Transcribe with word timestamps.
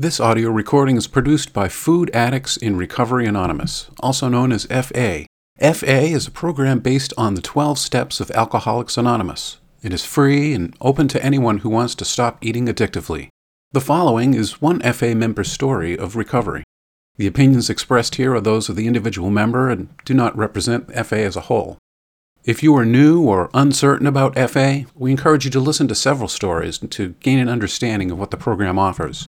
This 0.00 0.18
audio 0.18 0.48
recording 0.48 0.96
is 0.96 1.06
produced 1.06 1.52
by 1.52 1.68
Food 1.68 2.10
Addicts 2.14 2.56
in 2.56 2.76
Recovery 2.76 3.26
Anonymous, 3.26 3.90
also 4.00 4.30
known 4.30 4.50
as 4.50 4.64
FA. 4.64 5.26
FA 5.58 6.00
is 6.04 6.26
a 6.26 6.30
program 6.30 6.78
based 6.78 7.12
on 7.18 7.34
the 7.34 7.42
12 7.42 7.78
steps 7.78 8.18
of 8.18 8.30
Alcoholics 8.30 8.96
Anonymous. 8.96 9.58
It 9.82 9.92
is 9.92 10.02
free 10.06 10.54
and 10.54 10.74
open 10.80 11.06
to 11.08 11.22
anyone 11.22 11.58
who 11.58 11.68
wants 11.68 11.94
to 11.96 12.06
stop 12.06 12.38
eating 12.40 12.64
addictively. 12.64 13.28
The 13.72 13.82
following 13.82 14.32
is 14.32 14.62
one 14.62 14.80
FA 14.80 15.14
member's 15.14 15.52
story 15.52 15.98
of 15.98 16.16
recovery. 16.16 16.64
The 17.18 17.26
opinions 17.26 17.68
expressed 17.68 18.14
here 18.14 18.34
are 18.34 18.40
those 18.40 18.70
of 18.70 18.76
the 18.76 18.86
individual 18.86 19.28
member 19.28 19.68
and 19.68 19.90
do 20.06 20.14
not 20.14 20.34
represent 20.34 20.94
FA 21.04 21.20
as 21.20 21.36
a 21.36 21.42
whole. 21.42 21.76
If 22.42 22.62
you 22.62 22.74
are 22.74 22.86
new 22.86 23.20
or 23.20 23.50
uncertain 23.52 24.06
about 24.06 24.38
FA, 24.48 24.86
we 24.94 25.10
encourage 25.10 25.44
you 25.44 25.50
to 25.50 25.60
listen 25.60 25.88
to 25.88 25.94
several 25.94 26.28
stories 26.28 26.78
to 26.78 27.10
gain 27.20 27.38
an 27.38 27.50
understanding 27.50 28.10
of 28.10 28.18
what 28.18 28.30
the 28.30 28.38
program 28.38 28.78
offers. 28.78 29.26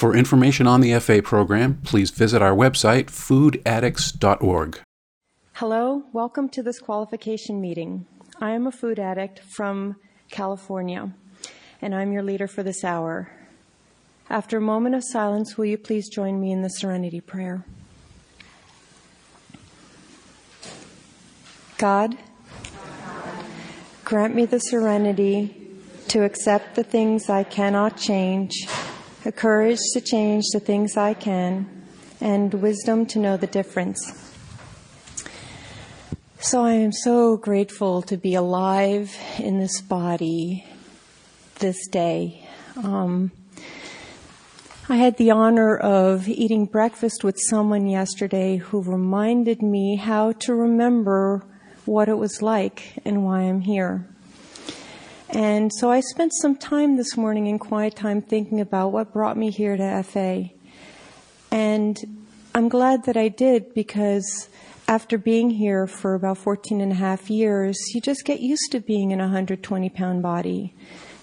For 0.00 0.16
information 0.16 0.66
on 0.66 0.80
the 0.80 0.98
FA 0.98 1.20
program, 1.20 1.78
please 1.84 2.10
visit 2.10 2.40
our 2.40 2.54
website, 2.54 3.08
foodaddicts.org. 3.08 4.80
Hello, 5.52 6.04
welcome 6.14 6.48
to 6.48 6.62
this 6.62 6.78
qualification 6.78 7.60
meeting. 7.60 8.06
I 8.40 8.52
am 8.52 8.66
a 8.66 8.72
food 8.72 8.98
addict 8.98 9.40
from 9.40 9.96
California, 10.30 11.12
and 11.82 11.94
I'm 11.94 12.12
your 12.12 12.22
leader 12.22 12.48
for 12.48 12.62
this 12.62 12.82
hour. 12.82 13.30
After 14.30 14.56
a 14.56 14.62
moment 14.62 14.94
of 14.94 15.04
silence, 15.04 15.58
will 15.58 15.66
you 15.66 15.76
please 15.76 16.08
join 16.08 16.40
me 16.40 16.50
in 16.50 16.62
the 16.62 16.70
Serenity 16.70 17.20
Prayer? 17.20 17.66
God, 21.76 22.16
Grant 24.02 24.34
me 24.34 24.46
the 24.46 24.60
serenity 24.60 25.54
to 26.08 26.24
accept 26.24 26.74
the 26.74 26.82
things 26.82 27.28
I 27.28 27.44
cannot 27.44 27.98
change, 27.98 28.66
the 29.24 29.32
courage 29.32 29.78
to 29.92 30.00
change 30.00 30.44
the 30.52 30.60
things 30.60 30.96
I 30.96 31.14
can, 31.14 31.66
and 32.20 32.54
wisdom 32.54 33.06
to 33.06 33.18
know 33.18 33.36
the 33.36 33.46
difference. 33.46 34.00
So 36.40 36.64
I 36.64 36.72
am 36.72 36.92
so 36.92 37.36
grateful 37.36 38.00
to 38.02 38.16
be 38.16 38.34
alive 38.34 39.14
in 39.38 39.58
this 39.58 39.82
body 39.82 40.66
this 41.58 41.86
day. 41.88 42.48
Um, 42.76 43.30
I 44.88 44.96
had 44.96 45.18
the 45.18 45.30
honor 45.30 45.76
of 45.76 46.26
eating 46.26 46.64
breakfast 46.64 47.22
with 47.22 47.38
someone 47.38 47.86
yesterday 47.86 48.56
who 48.56 48.80
reminded 48.80 49.60
me 49.60 49.96
how 49.96 50.32
to 50.32 50.54
remember 50.54 51.44
what 51.84 52.08
it 52.08 52.16
was 52.16 52.40
like 52.40 52.98
and 53.04 53.24
why 53.24 53.40
I'm 53.42 53.60
here. 53.60 54.08
And 55.32 55.72
so 55.72 55.92
I 55.92 56.00
spent 56.00 56.32
some 56.34 56.56
time 56.56 56.96
this 56.96 57.16
morning 57.16 57.46
in 57.46 57.60
quiet 57.60 57.94
time 57.94 58.20
thinking 58.20 58.60
about 58.60 58.88
what 58.88 59.12
brought 59.12 59.36
me 59.36 59.52
here 59.52 59.76
to 59.76 60.02
FA. 60.02 60.50
And 61.52 62.24
I'm 62.52 62.68
glad 62.68 63.04
that 63.04 63.16
I 63.16 63.28
did 63.28 63.72
because 63.72 64.48
after 64.88 65.18
being 65.18 65.50
here 65.50 65.86
for 65.86 66.14
about 66.14 66.36
14 66.38 66.80
and 66.80 66.90
a 66.90 66.96
half 66.96 67.30
years, 67.30 67.78
you 67.94 68.00
just 68.00 68.24
get 68.24 68.40
used 68.40 68.72
to 68.72 68.80
being 68.80 69.12
in 69.12 69.20
a 69.20 69.24
120 69.24 69.88
pound 69.90 70.20
body. 70.20 70.74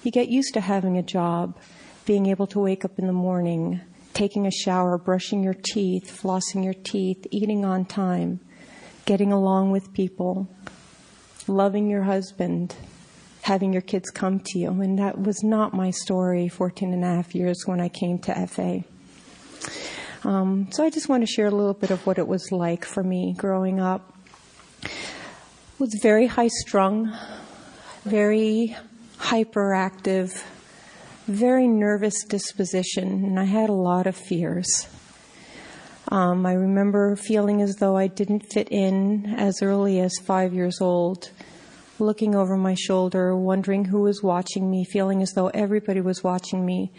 You 0.03 0.11
get 0.11 0.29
used 0.29 0.53
to 0.53 0.61
having 0.61 0.97
a 0.97 1.03
job, 1.03 1.57
being 2.05 2.27
able 2.27 2.47
to 2.47 2.59
wake 2.59 2.85
up 2.85 2.97
in 2.97 3.07
the 3.07 3.13
morning, 3.13 3.81
taking 4.13 4.47
a 4.47 4.51
shower, 4.51 4.97
brushing 4.97 5.43
your 5.43 5.53
teeth, 5.53 6.21
flossing 6.23 6.63
your 6.63 6.73
teeth, 6.73 7.27
eating 7.29 7.65
on 7.65 7.83
time, 7.83 8.39
getting 9.03 9.33
along 9.33 9.71
with 9.71 9.91
people, 9.91 10.47
loving 11.45 11.89
your 11.89 12.03
husband, 12.03 12.73
having 13.47 13.71
your 13.71 13.81
kids 13.81 14.09
come 14.09 14.41
to 14.41 14.59
you. 14.59 14.69
And 14.81 14.99
that 14.99 15.17
was 15.19 15.41
not 15.41 15.73
my 15.73 15.89
story 15.89 16.49
14 16.49 16.93
and 16.93 17.03
a 17.03 17.07
half 17.07 17.33
years 17.33 17.63
when 17.65 17.79
I 17.79 17.87
came 17.87 18.19
to 18.19 18.47
FA. 18.47 18.83
Um, 20.25 20.67
so 20.71 20.83
I 20.83 20.89
just 20.89 21.07
want 21.07 21.25
to 21.25 21.31
share 21.31 21.47
a 21.47 21.51
little 21.51 21.73
bit 21.73 21.89
of 21.89 22.05
what 22.05 22.17
it 22.17 22.27
was 22.27 22.51
like 22.51 22.83
for 22.83 23.03
me 23.03 23.33
growing 23.37 23.79
up. 23.79 24.13
It 24.83 25.79
was 25.79 25.97
very 26.01 26.27
high 26.27 26.49
strung, 26.49 27.15
very 28.03 28.75
hyperactive, 29.17 30.43
very 31.27 31.69
nervous 31.69 32.25
disposition, 32.25 33.23
and 33.23 33.39
I 33.39 33.45
had 33.45 33.69
a 33.69 33.73
lot 33.73 34.07
of 34.07 34.17
fears. 34.17 34.89
Um, 36.09 36.45
I 36.45 36.53
remember 36.53 37.15
feeling 37.15 37.61
as 37.61 37.77
though 37.77 37.95
I 37.95 38.07
didn't 38.07 38.51
fit 38.51 38.67
in 38.71 39.35
as 39.37 39.61
early 39.61 40.01
as 40.01 40.13
five 40.25 40.53
years 40.53 40.81
old 40.81 41.31
looking 41.99 42.35
over 42.35 42.57
my 42.57 42.73
shoulder, 42.73 43.35
wondering 43.35 43.85
who 43.85 44.01
was 44.01 44.23
watching 44.23 44.69
me, 44.69 44.85
feeling 44.85 45.21
as 45.21 45.33
though 45.33 45.47
everybody 45.49 46.01
was 46.01 46.23
watching 46.23 46.65
me. 46.65 46.91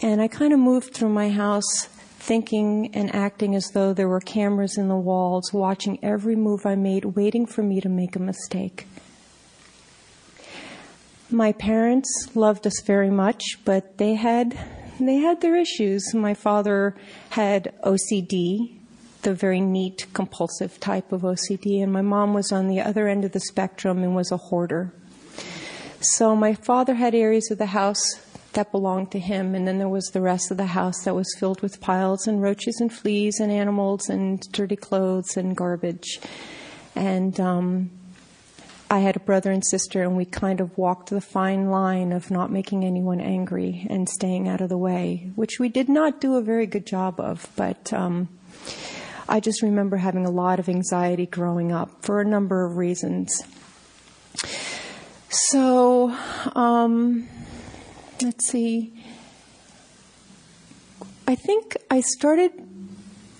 And 0.00 0.20
I 0.20 0.28
kind 0.28 0.52
of 0.52 0.58
moved 0.58 0.94
through 0.94 1.08
my 1.08 1.30
house 1.30 1.88
thinking 2.18 2.94
and 2.94 3.14
acting 3.14 3.54
as 3.54 3.70
though 3.72 3.92
there 3.92 4.08
were 4.08 4.20
cameras 4.20 4.76
in 4.76 4.88
the 4.88 4.96
walls, 4.96 5.52
watching 5.52 5.98
every 6.02 6.36
move 6.36 6.66
I 6.66 6.74
made, 6.74 7.04
waiting 7.04 7.46
for 7.46 7.62
me 7.62 7.80
to 7.80 7.88
make 7.88 8.16
a 8.16 8.20
mistake. 8.20 8.86
My 11.30 11.52
parents 11.52 12.08
loved 12.34 12.66
us 12.66 12.80
very 12.86 13.10
much, 13.10 13.42
but 13.64 13.98
they 13.98 14.14
had 14.14 14.58
they 15.00 15.16
had 15.16 15.40
their 15.40 15.56
issues. 15.56 16.12
My 16.12 16.34
father 16.34 16.96
had 17.30 17.72
OCD, 17.84 18.77
the 19.28 19.34
very 19.34 19.60
neat, 19.60 20.06
compulsive 20.14 20.80
type 20.80 21.12
of 21.12 21.20
OCD, 21.20 21.82
and 21.82 21.92
my 21.92 22.00
mom 22.00 22.32
was 22.32 22.50
on 22.50 22.66
the 22.66 22.80
other 22.80 23.08
end 23.08 23.26
of 23.26 23.32
the 23.32 23.40
spectrum 23.40 24.02
and 24.02 24.16
was 24.16 24.32
a 24.32 24.38
hoarder. 24.38 24.90
So 26.00 26.34
my 26.34 26.54
father 26.54 26.94
had 26.94 27.14
areas 27.14 27.50
of 27.50 27.58
the 27.58 27.66
house 27.66 28.22
that 28.54 28.72
belonged 28.72 29.12
to 29.12 29.18
him, 29.18 29.54
and 29.54 29.68
then 29.68 29.76
there 29.76 29.88
was 29.88 30.06
the 30.06 30.22
rest 30.22 30.50
of 30.50 30.56
the 30.56 30.64
house 30.64 31.04
that 31.04 31.14
was 31.14 31.36
filled 31.38 31.60
with 31.60 31.78
piles 31.78 32.26
and 32.26 32.40
roaches 32.40 32.80
and 32.80 32.90
fleas 32.90 33.38
and 33.38 33.52
animals 33.52 34.08
and 34.08 34.40
dirty 34.50 34.76
clothes 34.76 35.36
and 35.36 35.54
garbage. 35.54 36.20
And 36.96 37.38
um, 37.38 37.90
I 38.90 39.00
had 39.00 39.16
a 39.16 39.20
brother 39.20 39.52
and 39.52 39.62
sister, 39.62 40.02
and 40.02 40.16
we 40.16 40.24
kind 40.24 40.58
of 40.62 40.78
walked 40.78 41.10
the 41.10 41.20
fine 41.20 41.68
line 41.68 42.12
of 42.12 42.30
not 42.30 42.50
making 42.50 42.82
anyone 42.82 43.20
angry 43.20 43.86
and 43.90 44.08
staying 44.08 44.48
out 44.48 44.62
of 44.62 44.70
the 44.70 44.78
way, 44.78 45.30
which 45.34 45.60
we 45.60 45.68
did 45.68 45.90
not 45.90 46.18
do 46.18 46.36
a 46.36 46.40
very 46.40 46.66
good 46.66 46.86
job 46.86 47.20
of, 47.20 47.46
but. 47.56 47.92
Um, 47.92 48.30
I 49.28 49.40
just 49.40 49.62
remember 49.62 49.98
having 49.98 50.24
a 50.24 50.30
lot 50.30 50.58
of 50.58 50.68
anxiety 50.68 51.26
growing 51.26 51.70
up 51.70 52.02
for 52.02 52.20
a 52.20 52.24
number 52.24 52.64
of 52.64 52.76
reasons. 52.76 53.42
So, 55.28 56.16
um, 56.54 57.28
let's 58.22 58.48
see. 58.48 59.04
I 61.26 61.34
think 61.34 61.76
I 61.90 62.00
started 62.00 62.52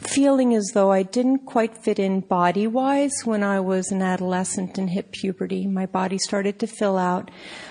feeling 0.00 0.54
as 0.54 0.72
though 0.74 0.92
I 0.92 1.02
didn't 1.02 1.46
quite 1.46 1.82
fit 1.82 1.98
in 1.98 2.20
body 2.20 2.66
wise 2.66 3.22
when 3.24 3.42
I 3.42 3.60
was 3.60 3.90
an 3.90 4.02
adolescent 4.02 4.76
and 4.76 4.90
hit 4.90 5.10
puberty. 5.10 5.66
My 5.66 5.86
body 5.86 6.18
started 6.18 6.58
to 6.60 6.66
fill 6.66 6.98
out. 6.98 7.30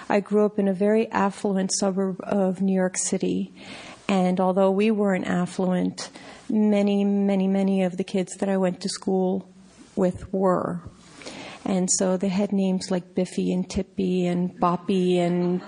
I 0.10 0.20
grew 0.20 0.46
up 0.46 0.58
in 0.58 0.68
a 0.68 0.74
very 0.74 1.10
affluent 1.12 1.72
suburb 1.74 2.20
of 2.24 2.62
New 2.62 2.74
York 2.74 2.98
City. 2.98 3.54
And 4.08 4.40
although 4.40 4.72
we 4.72 4.92
weren't 4.92 5.28
affluent, 5.28 6.10
many, 6.50 7.04
many, 7.04 7.48
many 7.48 7.84
of 7.84 7.98
the 7.98 8.04
kids 8.04 8.36
that 8.38 8.50
I 8.50 8.58
went 8.58 8.82
to 8.82 8.90
school 8.90 9.50
with 9.96 10.32
were. 10.34 10.82
And 11.66 11.90
so 11.92 12.16
they 12.16 12.30
had 12.30 12.54
names 12.54 12.90
like 12.90 13.14
Biffy 13.14 13.52
and 13.52 13.70
Tippy 13.70 14.26
and 14.26 14.58
Boppy 14.62 15.18
and 15.18 15.62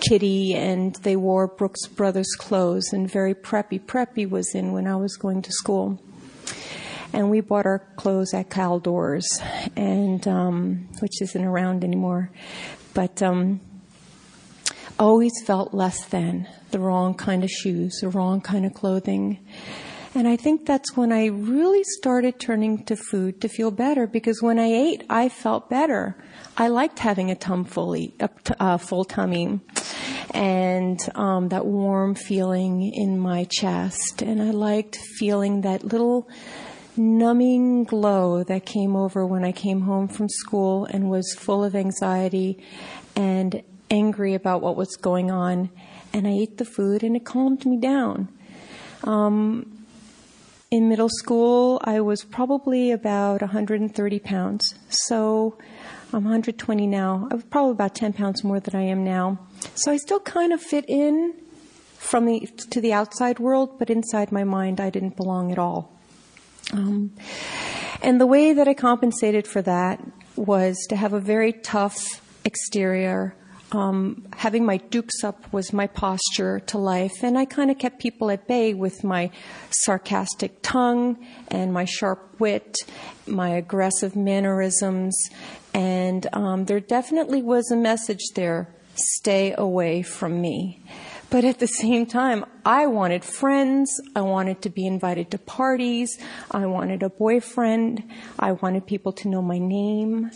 Kitty, 0.00 0.54
and 0.54 0.94
they 0.96 1.16
wore 1.16 1.46
Brooks 1.46 1.86
Brothers 1.86 2.34
clothes 2.38 2.92
and 2.92 3.10
very 3.10 3.34
preppy. 3.34 3.78
Preppy 3.78 4.28
was 4.28 4.54
in 4.54 4.72
when 4.72 4.86
I 4.86 4.96
was 4.96 5.16
going 5.16 5.42
to 5.42 5.52
school. 5.52 6.00
And 7.12 7.30
we 7.30 7.40
bought 7.40 7.66
our 7.66 7.80
clothes 7.96 8.32
at 8.34 8.48
Caldors, 8.48 9.24
and 9.76 10.26
um, 10.26 10.88
which 11.00 11.20
isn't 11.20 11.44
around 11.44 11.84
anymore. 11.84 12.30
But 12.92 13.22
um, 13.22 13.60
always 14.98 15.32
felt 15.44 15.74
less 15.74 16.04
than 16.06 16.48
the 16.70 16.78
wrong 16.78 17.14
kind 17.14 17.44
of 17.44 17.50
shoes, 17.50 17.98
the 18.00 18.08
wrong 18.08 18.40
kind 18.40 18.64
of 18.66 18.74
clothing. 18.74 19.38
And 20.14 20.28
I 20.28 20.36
think 20.36 20.64
that's 20.64 20.96
when 20.96 21.12
I 21.12 21.26
really 21.26 21.82
started 21.82 22.38
turning 22.38 22.84
to 22.84 22.94
food 22.94 23.40
to 23.40 23.48
feel 23.48 23.72
better 23.72 24.06
because 24.06 24.40
when 24.40 24.60
I 24.60 24.66
ate, 24.66 25.02
I 25.10 25.28
felt 25.28 25.68
better. 25.68 26.16
I 26.56 26.68
liked 26.68 27.00
having 27.00 27.32
a, 27.32 27.34
tum 27.34 27.64
fully, 27.64 28.14
a, 28.20 28.30
a 28.60 28.78
full 28.78 29.04
tummy 29.04 29.60
and 30.32 31.00
um, 31.16 31.48
that 31.48 31.66
warm 31.66 32.14
feeling 32.14 32.92
in 32.94 33.18
my 33.18 33.44
chest. 33.50 34.22
And 34.22 34.40
I 34.40 34.50
liked 34.50 34.96
feeling 34.96 35.62
that 35.62 35.82
little 35.82 36.28
numbing 36.96 37.82
glow 37.82 38.44
that 38.44 38.64
came 38.64 38.94
over 38.94 39.26
when 39.26 39.44
I 39.44 39.50
came 39.50 39.80
home 39.80 40.06
from 40.06 40.28
school 40.28 40.84
and 40.84 41.10
was 41.10 41.34
full 41.34 41.64
of 41.64 41.74
anxiety 41.74 42.64
and 43.16 43.62
angry 43.90 44.34
about 44.34 44.62
what 44.62 44.76
was 44.76 44.96
going 44.96 45.30
on, 45.30 45.70
and 46.12 46.26
I 46.26 46.30
ate 46.30 46.58
the 46.58 46.64
food, 46.64 47.02
and 47.02 47.16
it 47.16 47.24
calmed 47.24 47.64
me 47.66 47.78
down. 47.78 48.28
Um, 49.04 49.84
in 50.70 50.88
middle 50.88 51.08
school, 51.08 51.80
I 51.84 52.00
was 52.00 52.24
probably 52.24 52.90
about 52.90 53.40
130 53.40 54.18
pounds. 54.18 54.74
So 54.88 55.56
I'm 56.12 56.24
120 56.24 56.86
now. 56.86 57.28
I 57.30 57.34
was 57.34 57.44
probably 57.44 57.72
about 57.72 57.94
10 57.94 58.12
pounds 58.12 58.42
more 58.42 58.60
than 58.60 58.74
I 58.74 58.82
am 58.82 59.04
now. 59.04 59.38
So 59.74 59.92
I 59.92 59.96
still 59.98 60.20
kind 60.20 60.52
of 60.52 60.60
fit 60.60 60.84
in 60.88 61.34
from 61.96 62.26
the 62.26 62.46
to 62.70 62.80
the 62.80 62.92
outside 62.92 63.38
world, 63.38 63.78
but 63.78 63.88
inside 63.88 64.30
my 64.30 64.44
mind, 64.44 64.80
I 64.80 64.90
didn't 64.90 65.16
belong 65.16 65.52
at 65.52 65.58
all. 65.58 65.92
Um, 66.72 67.12
and 68.02 68.20
the 68.20 68.26
way 68.26 68.52
that 68.52 68.68
I 68.68 68.74
compensated 68.74 69.46
for 69.46 69.62
that 69.62 70.00
was 70.36 70.76
to 70.88 70.96
have 70.96 71.12
a 71.12 71.20
very 71.20 71.52
tough 71.52 72.20
exterior. 72.44 73.34
Um, 73.74 74.28
having 74.36 74.64
my 74.64 74.76
dukes 74.76 75.24
up 75.24 75.52
was 75.52 75.72
my 75.72 75.88
posture 75.88 76.60
to 76.60 76.78
life, 76.78 77.24
and 77.24 77.36
I 77.36 77.44
kind 77.44 77.72
of 77.72 77.78
kept 77.78 77.98
people 77.98 78.30
at 78.30 78.46
bay 78.46 78.72
with 78.72 79.02
my 79.02 79.32
sarcastic 79.70 80.62
tongue 80.62 81.26
and 81.48 81.72
my 81.72 81.84
sharp 81.84 82.38
wit, 82.38 82.76
my 83.26 83.48
aggressive 83.48 84.14
mannerisms, 84.14 85.18
and 85.74 86.28
um, 86.32 86.66
there 86.66 86.78
definitely 86.78 87.42
was 87.42 87.68
a 87.72 87.76
message 87.76 88.22
there 88.36 88.68
stay 88.96 89.52
away 89.58 90.02
from 90.02 90.40
me. 90.40 90.80
But 91.30 91.44
at 91.44 91.58
the 91.58 91.66
same 91.66 92.06
time, 92.06 92.44
I 92.64 92.86
wanted 92.86 93.24
friends. 93.24 94.00
I 94.14 94.20
wanted 94.20 94.62
to 94.62 94.70
be 94.70 94.86
invited 94.86 95.32
to 95.32 95.38
parties. 95.38 96.16
I 96.50 96.66
wanted 96.66 97.02
a 97.02 97.10
boyfriend. 97.10 98.04
I 98.38 98.52
wanted 98.52 98.86
people 98.86 99.12
to 99.14 99.28
know 99.28 99.42
my 99.42 99.58
name. 99.58 100.30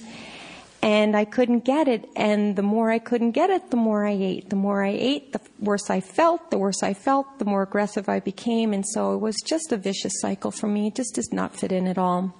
And 0.89 1.15
I 1.15 1.27
couldn't 1.27 1.67
get 1.67 1.87
it. 1.87 2.09
And 2.17 2.57
the 2.57 2.63
more 2.63 2.91
I 2.91 2.99
couldn't 2.99 3.33
get 3.33 3.51
it, 3.51 3.71
the 3.71 3.77
more 3.77 4.07
I 4.07 4.13
ate. 4.13 4.49
The 4.49 4.57
more 4.57 4.83
I 4.83 4.97
ate, 5.11 5.33
the 5.35 5.41
worse 5.61 5.91
I 5.91 6.01
felt. 6.01 6.51
The 6.51 6.57
worse 6.57 6.83
I 6.83 6.95
felt, 6.95 7.39
the 7.39 7.45
more 7.45 7.63
aggressive 7.63 8.09
I 8.09 8.21
became. 8.21 8.73
And 8.73 8.87
so 8.87 9.13
it 9.13 9.19
was 9.19 9.37
just 9.45 9.71
a 9.71 9.77
vicious 9.77 10.15
cycle 10.23 10.51
for 10.51 10.67
me. 10.67 10.87
It 10.87 10.95
just 10.95 11.15
does 11.15 11.31
not 11.31 11.55
fit 11.55 11.73
in 11.73 11.87
at 11.87 11.99
all. 11.99 12.35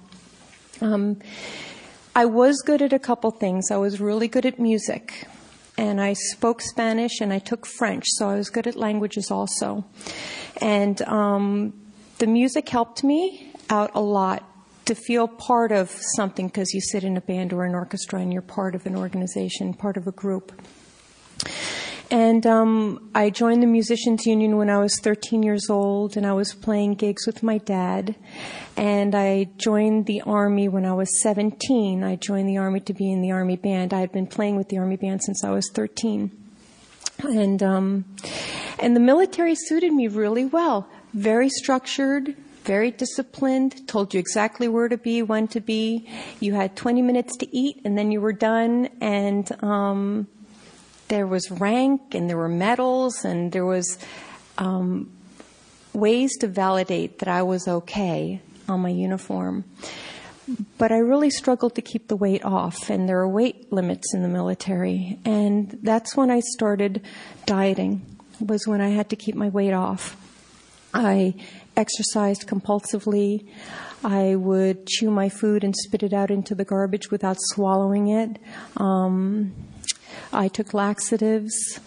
Um, 0.81 1.19
I 2.15 2.25
was 2.25 2.63
good 2.65 2.81
at 2.81 2.91
a 2.91 2.97
couple 2.97 3.29
things. 3.29 3.69
I 3.69 3.77
was 3.77 4.01
really 4.01 4.27
good 4.27 4.47
at 4.47 4.57
music 4.57 5.27
and 5.77 6.01
I 6.01 6.13
spoke 6.13 6.61
Spanish 6.61 7.21
and 7.21 7.31
I 7.31 7.37
took 7.37 7.67
French, 7.67 8.05
so 8.07 8.29
I 8.29 8.35
was 8.35 8.49
good 8.49 8.65
at 8.65 8.75
languages 8.75 9.29
also. 9.29 9.85
And 10.59 10.99
um, 11.03 11.73
the 12.17 12.25
music 12.25 12.67
helped 12.67 13.03
me 13.03 13.53
out 13.69 13.91
a 13.93 14.01
lot 14.01 14.43
to 14.89 14.95
feel 14.95 15.27
part 15.27 15.71
of 15.71 15.89
something 16.15 16.47
because 16.47 16.73
you 16.73 16.81
sit 16.81 17.03
in 17.03 17.15
a 17.15 17.21
band 17.21 17.53
or 17.53 17.63
an 17.63 17.75
orchestra 17.75 18.19
and 18.19 18.33
you're 18.33 18.41
part 18.41 18.73
of 18.73 18.85
an 18.87 18.95
organization, 18.95 19.71
part 19.71 19.97
of 19.97 20.07
a 20.07 20.11
group. 20.11 20.51
And 22.11 22.45
um, 22.47 23.11
I 23.13 23.29
joined 23.29 23.61
the 23.61 23.67
Musicians 23.67 24.25
Union 24.25 24.57
when 24.57 24.67
I 24.67 24.79
was 24.79 24.99
13 24.99 25.43
years 25.43 25.69
old, 25.69 26.17
and 26.17 26.25
I 26.25 26.33
was 26.33 26.55
playing 26.55 26.95
gigs 26.95 27.27
with 27.27 27.43
my 27.43 27.59
dad. 27.59 28.15
And 28.75 29.13
I 29.13 29.49
joined 29.57 30.07
the 30.07 30.21
Army 30.21 30.67
when 30.67 30.85
I 30.85 30.93
was 30.93 31.21
17. 31.21 32.03
I 32.03 32.15
joined 32.15 32.49
the 32.49 32.57
Army 32.57 32.79
to 32.79 32.93
be 32.93 33.11
in 33.11 33.21
the 33.21 33.29
Army 33.29 33.57
band. 33.57 33.93
I 33.93 33.99
had 33.99 34.11
been 34.11 34.25
playing 34.25 34.55
with 34.55 34.69
the 34.69 34.79
Army 34.79 34.95
band 34.95 35.21
since 35.21 35.43
I 35.43 35.51
was 35.51 35.69
13. 35.71 36.31
And, 37.19 37.61
um, 37.61 38.05
and 38.79 38.95
the 38.95 38.99
military 38.99 39.53
suited 39.53 39.93
me 39.93 40.07
really 40.07 40.45
well. 40.45 40.89
Very 41.13 41.49
structured, 41.49 42.35
very 42.69 42.91
disciplined, 42.91 43.87
told 43.87 44.13
you 44.13 44.19
exactly 44.19 44.67
where 44.67 44.87
to 44.87 44.95
be, 44.95 45.23
when 45.23 45.47
to 45.47 45.59
be. 45.59 46.07
You 46.39 46.53
had 46.53 46.75
20 46.75 47.01
minutes 47.01 47.35
to 47.37 47.47
eat, 47.51 47.81
and 47.83 47.97
then 47.97 48.11
you 48.11 48.21
were 48.21 48.31
done. 48.31 48.89
And, 49.01 49.51
um, 49.63 50.27
there 51.07 51.25
was 51.25 51.49
rank 51.49 52.13
and 52.13 52.29
there 52.29 52.37
were 52.37 52.47
medals 52.47 53.25
and 53.25 53.51
there 53.51 53.65
was 53.65 53.97
um, 54.59 55.09
ways 55.93 56.37
to 56.37 56.47
validate 56.47 57.17
that 57.17 57.27
I 57.27 57.41
was 57.41 57.67
okay 57.67 58.39
on 58.67 58.81
my 58.81 58.89
uniform. 58.89 59.65
But 60.77 60.91
I 60.91 60.97
really 60.97 61.31
struggled 61.31 61.73
to 61.73 61.81
keep 61.81 62.07
the 62.07 62.15
weight 62.15 62.43
off, 62.43 62.89
and 62.89 63.07
there 63.07 63.19
are 63.19 63.27
weight 63.27 63.71
limits 63.71 64.13
in 64.15 64.21
the 64.23 64.27
military. 64.27 65.19
And 65.25 65.77
that's 65.83 66.15
when 66.15 66.31
I 66.31 66.39
started 66.39 67.01
dieting, 67.45 68.03
was 68.39 68.67
when 68.67 68.81
I 68.81 68.89
had 68.89 69.09
to 69.09 69.15
keep 69.15 69.35
my 69.35 69.49
weight 69.49 69.73
off. 69.73 70.15
I 70.91 71.35
exercised 71.79 72.45
compulsively. 72.45 73.47
I 74.03 74.35
would 74.35 74.85
chew 74.85 75.09
my 75.09 75.29
food 75.29 75.63
and 75.63 75.73
spit 75.75 76.03
it 76.03 76.13
out 76.13 76.29
into 76.29 76.53
the 76.53 76.65
garbage 76.65 77.09
without 77.09 77.37
swallowing 77.39 78.09
it. 78.09 78.37
Um, 78.75 79.53
I 80.33 80.49
took 80.49 80.73
laxatives. 80.73 81.79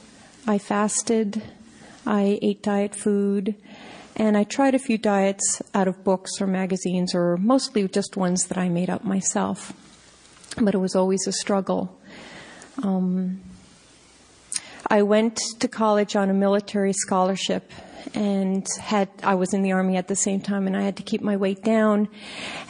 I 0.46 0.56
fasted. 0.58 1.42
I 2.06 2.38
ate 2.40 2.62
diet 2.62 2.94
food. 2.94 3.54
And 4.16 4.36
I 4.36 4.44
tried 4.44 4.74
a 4.74 4.78
few 4.78 4.98
diets 4.98 5.62
out 5.74 5.88
of 5.88 6.04
books 6.04 6.40
or 6.40 6.46
magazines 6.46 7.14
or 7.14 7.36
mostly 7.36 7.86
just 7.86 8.16
ones 8.16 8.46
that 8.46 8.58
I 8.58 8.68
made 8.68 8.90
up 8.90 9.04
myself. 9.04 9.72
But 10.60 10.74
it 10.74 10.78
was 10.78 10.96
always 10.96 11.26
a 11.26 11.32
struggle. 11.32 11.98
Um, 12.82 13.40
I 14.86 15.02
went 15.02 15.38
to 15.60 15.68
college 15.68 16.16
on 16.16 16.28
a 16.30 16.34
military 16.34 16.92
scholarship 16.92 17.70
and 18.14 18.66
had 18.80 19.08
I 19.22 19.34
was 19.34 19.54
in 19.54 19.62
the 19.62 19.72
army 19.72 19.96
at 19.96 20.08
the 20.08 20.16
same 20.16 20.40
time 20.40 20.66
and 20.66 20.76
I 20.76 20.82
had 20.82 20.96
to 20.96 21.02
keep 21.02 21.20
my 21.20 21.36
weight 21.36 21.62
down. 21.62 22.08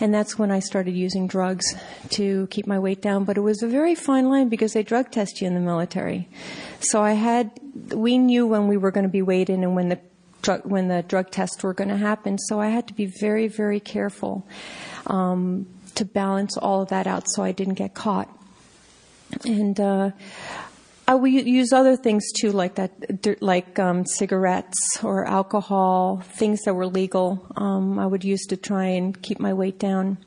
And 0.01 0.13
that's 0.13 0.39
when 0.39 0.51
I 0.51 0.61
started 0.61 0.95
using 0.95 1.27
drugs 1.27 1.65
to 2.11 2.47
keep 2.49 2.67
my 2.67 2.79
weight 2.79 3.03
down. 3.03 3.25
But 3.25 3.37
it 3.37 3.41
was 3.41 3.63
a 3.63 3.69
very 3.69 3.95
fine 3.95 4.29
line 4.29 4.49
because 4.49 4.73
they 4.73 4.83
drug 4.83 5.11
test 5.11 5.41
you 5.41 5.47
in 5.47 5.55
the 5.55 5.61
military. 5.61 6.29
So 6.81 7.03
I 7.03 7.13
had 7.13 7.51
we 7.93 8.19
knew 8.19 8.47
when 8.47 8.69
we 8.69 8.77
were 8.77 8.91
going 8.91 9.05
to 9.05 9.11
be 9.11 9.23
weighed 9.23 9.51
in 9.51 9.63
and 9.63 9.75
when 9.75 9.89
the 9.89 10.01
drug 10.43 10.63
when 10.65 10.89
the 10.89 11.03
drug 11.03 11.31
tests 11.31 11.63
were 11.63 11.75
going 11.75 11.91
to 11.91 11.97
happen. 11.97 12.39
So 12.39 12.61
I 12.61 12.69
had 12.69 12.89
to 12.89 12.95
be 12.95 13.07
very 13.07 13.49
very 13.49 13.81
careful 13.81 14.47
um, 15.07 15.67
to 15.95 16.05
balance 16.05 16.57
all 16.57 16.83
of 16.83 16.89
that 16.89 17.07
out 17.07 17.25
so 17.29 17.43
I 17.43 17.53
didn't 17.53 17.75
get 17.75 17.95
caught. 17.95 18.29
And 19.45 19.81
uh, 19.81 20.11
I 21.07 21.17
would 21.17 21.33
use 21.33 21.73
other 21.73 21.97
things 21.97 22.31
too, 22.33 22.53
like 22.53 22.77
that, 22.77 23.43
like 23.43 23.79
um, 23.79 24.07
cigarettes 24.07 25.03
or 25.03 25.27
alcohol, 25.27 26.23
things 26.39 26.63
that 26.63 26.75
were 26.75 26.87
legal. 26.87 27.45
Um, 27.57 27.99
I 27.99 28.07
would 28.07 28.25
use 28.25 28.47
to 28.47 28.57
try 28.57 28.85
and 28.87 29.21
keep 29.21 29.41
my 29.41 29.53
weight 29.53 29.79
down. 29.79 30.19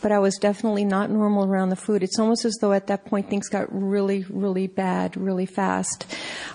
But 0.00 0.10
I 0.10 0.18
was 0.18 0.36
definitely 0.38 0.84
not 0.84 1.10
normal 1.10 1.44
around 1.44 1.68
the 1.68 1.76
food. 1.76 2.02
It's 2.02 2.18
almost 2.18 2.44
as 2.44 2.58
though 2.60 2.72
at 2.72 2.88
that 2.88 3.04
point 3.04 3.30
things 3.30 3.48
got 3.48 3.68
really, 3.70 4.26
really 4.28 4.66
bad, 4.66 5.16
really 5.16 5.46
fast. 5.46 6.04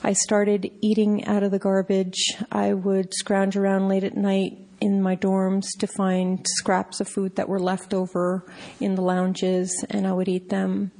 I 0.03 0.11
started 0.11 0.69
eating 0.81 1.23
out 1.25 1.43
of 1.43 1.51
the 1.51 1.59
garbage. 1.59 2.35
I 2.51 2.73
would 2.73 3.13
scrounge 3.13 3.55
around 3.55 3.87
late 3.87 4.03
at 4.03 4.17
night 4.17 4.57
in 4.81 5.01
my 5.01 5.15
dorms 5.15 5.67
to 5.79 5.87
find 5.87 6.45
scraps 6.57 6.99
of 6.99 7.07
food 7.07 7.37
that 7.37 7.49
were 7.49 7.59
left 7.59 7.93
over 7.93 8.45
in 8.81 8.95
the 8.95 9.01
lounges, 9.01 9.85
and 9.89 10.05
I 10.05 10.11
would 10.11 10.27
eat 10.27 10.49
them. 10.49 10.91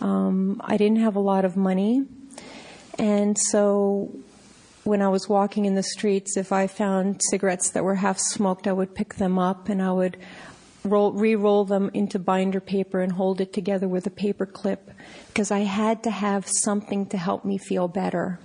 Um, 0.00 0.60
I 0.64 0.76
didn't 0.76 1.00
have 1.00 1.16
a 1.16 1.20
lot 1.20 1.44
of 1.44 1.56
money, 1.56 2.04
and 2.98 3.36
so 3.36 4.12
when 4.88 5.02
I 5.02 5.08
was 5.08 5.28
walking 5.28 5.66
in 5.66 5.74
the 5.74 5.82
streets, 5.82 6.36
if 6.36 6.50
I 6.50 6.66
found 6.66 7.20
cigarettes 7.30 7.70
that 7.70 7.84
were 7.84 7.96
half 7.96 8.18
smoked, 8.18 8.66
I 8.66 8.72
would 8.72 8.94
pick 8.94 9.16
them 9.16 9.38
up 9.38 9.68
and 9.68 9.82
I 9.82 9.92
would 9.92 10.16
roll, 10.82 11.12
re-roll 11.12 11.66
them 11.66 11.90
into 11.92 12.18
binder 12.18 12.60
paper 12.60 13.00
and 13.00 13.12
hold 13.12 13.42
it 13.42 13.52
together 13.52 13.86
with 13.86 14.06
a 14.06 14.10
paper 14.10 14.46
clip 14.46 14.90
because 15.26 15.50
I 15.50 15.60
had 15.60 16.02
to 16.04 16.10
have 16.10 16.46
something 16.48 17.06
to 17.06 17.18
help 17.18 17.44
me 17.44 17.58
feel 17.58 17.86
better. 17.86 18.38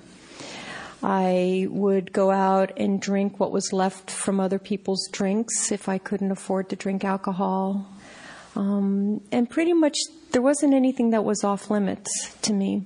I 1.02 1.68
would 1.70 2.14
go 2.14 2.32
out 2.32 2.78
and 2.78 3.02
drink 3.02 3.40
what 3.40 3.52
was 3.52 3.74
left 3.74 4.12
from 4.12 4.40
other 4.40 4.60
people's 4.60 5.08
drinks 5.12 5.72
if 5.72 5.88
I 5.88 5.98
couldn't 5.98 6.32
afford 6.32 6.70
to 6.70 6.76
drink 6.76 7.04
alcohol. 7.04 7.88
Um, 8.56 9.22
and 9.32 9.50
pretty 9.50 9.74
much 9.74 9.98
there 10.32 10.42
wasn't 10.42 10.74
anything 10.74 11.10
that 11.12 11.24
was 11.24 11.44
off 11.44 11.70
limits 11.70 12.36
to 12.42 12.54
me. 12.54 12.84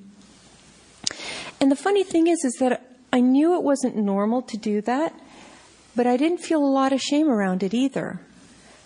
And 1.60 1.72
the 1.72 1.76
funny 1.76 2.04
thing 2.04 2.28
is, 2.28 2.44
is 2.44 2.54
that 2.60 2.88
I 3.12 3.20
knew 3.20 3.56
it 3.56 3.64
wasn't 3.64 3.96
normal 3.96 4.42
to 4.44 4.58
do 4.58 4.82
that, 4.82 5.14
but 5.96 6.06
I 6.06 6.18
didn't 6.18 6.40
feel 6.40 6.64
a 6.64 6.68
lot 6.68 6.94
of 6.94 7.02
shame 7.02 7.30
around 7.30 7.64
it 7.64 7.74
either. 7.74 8.22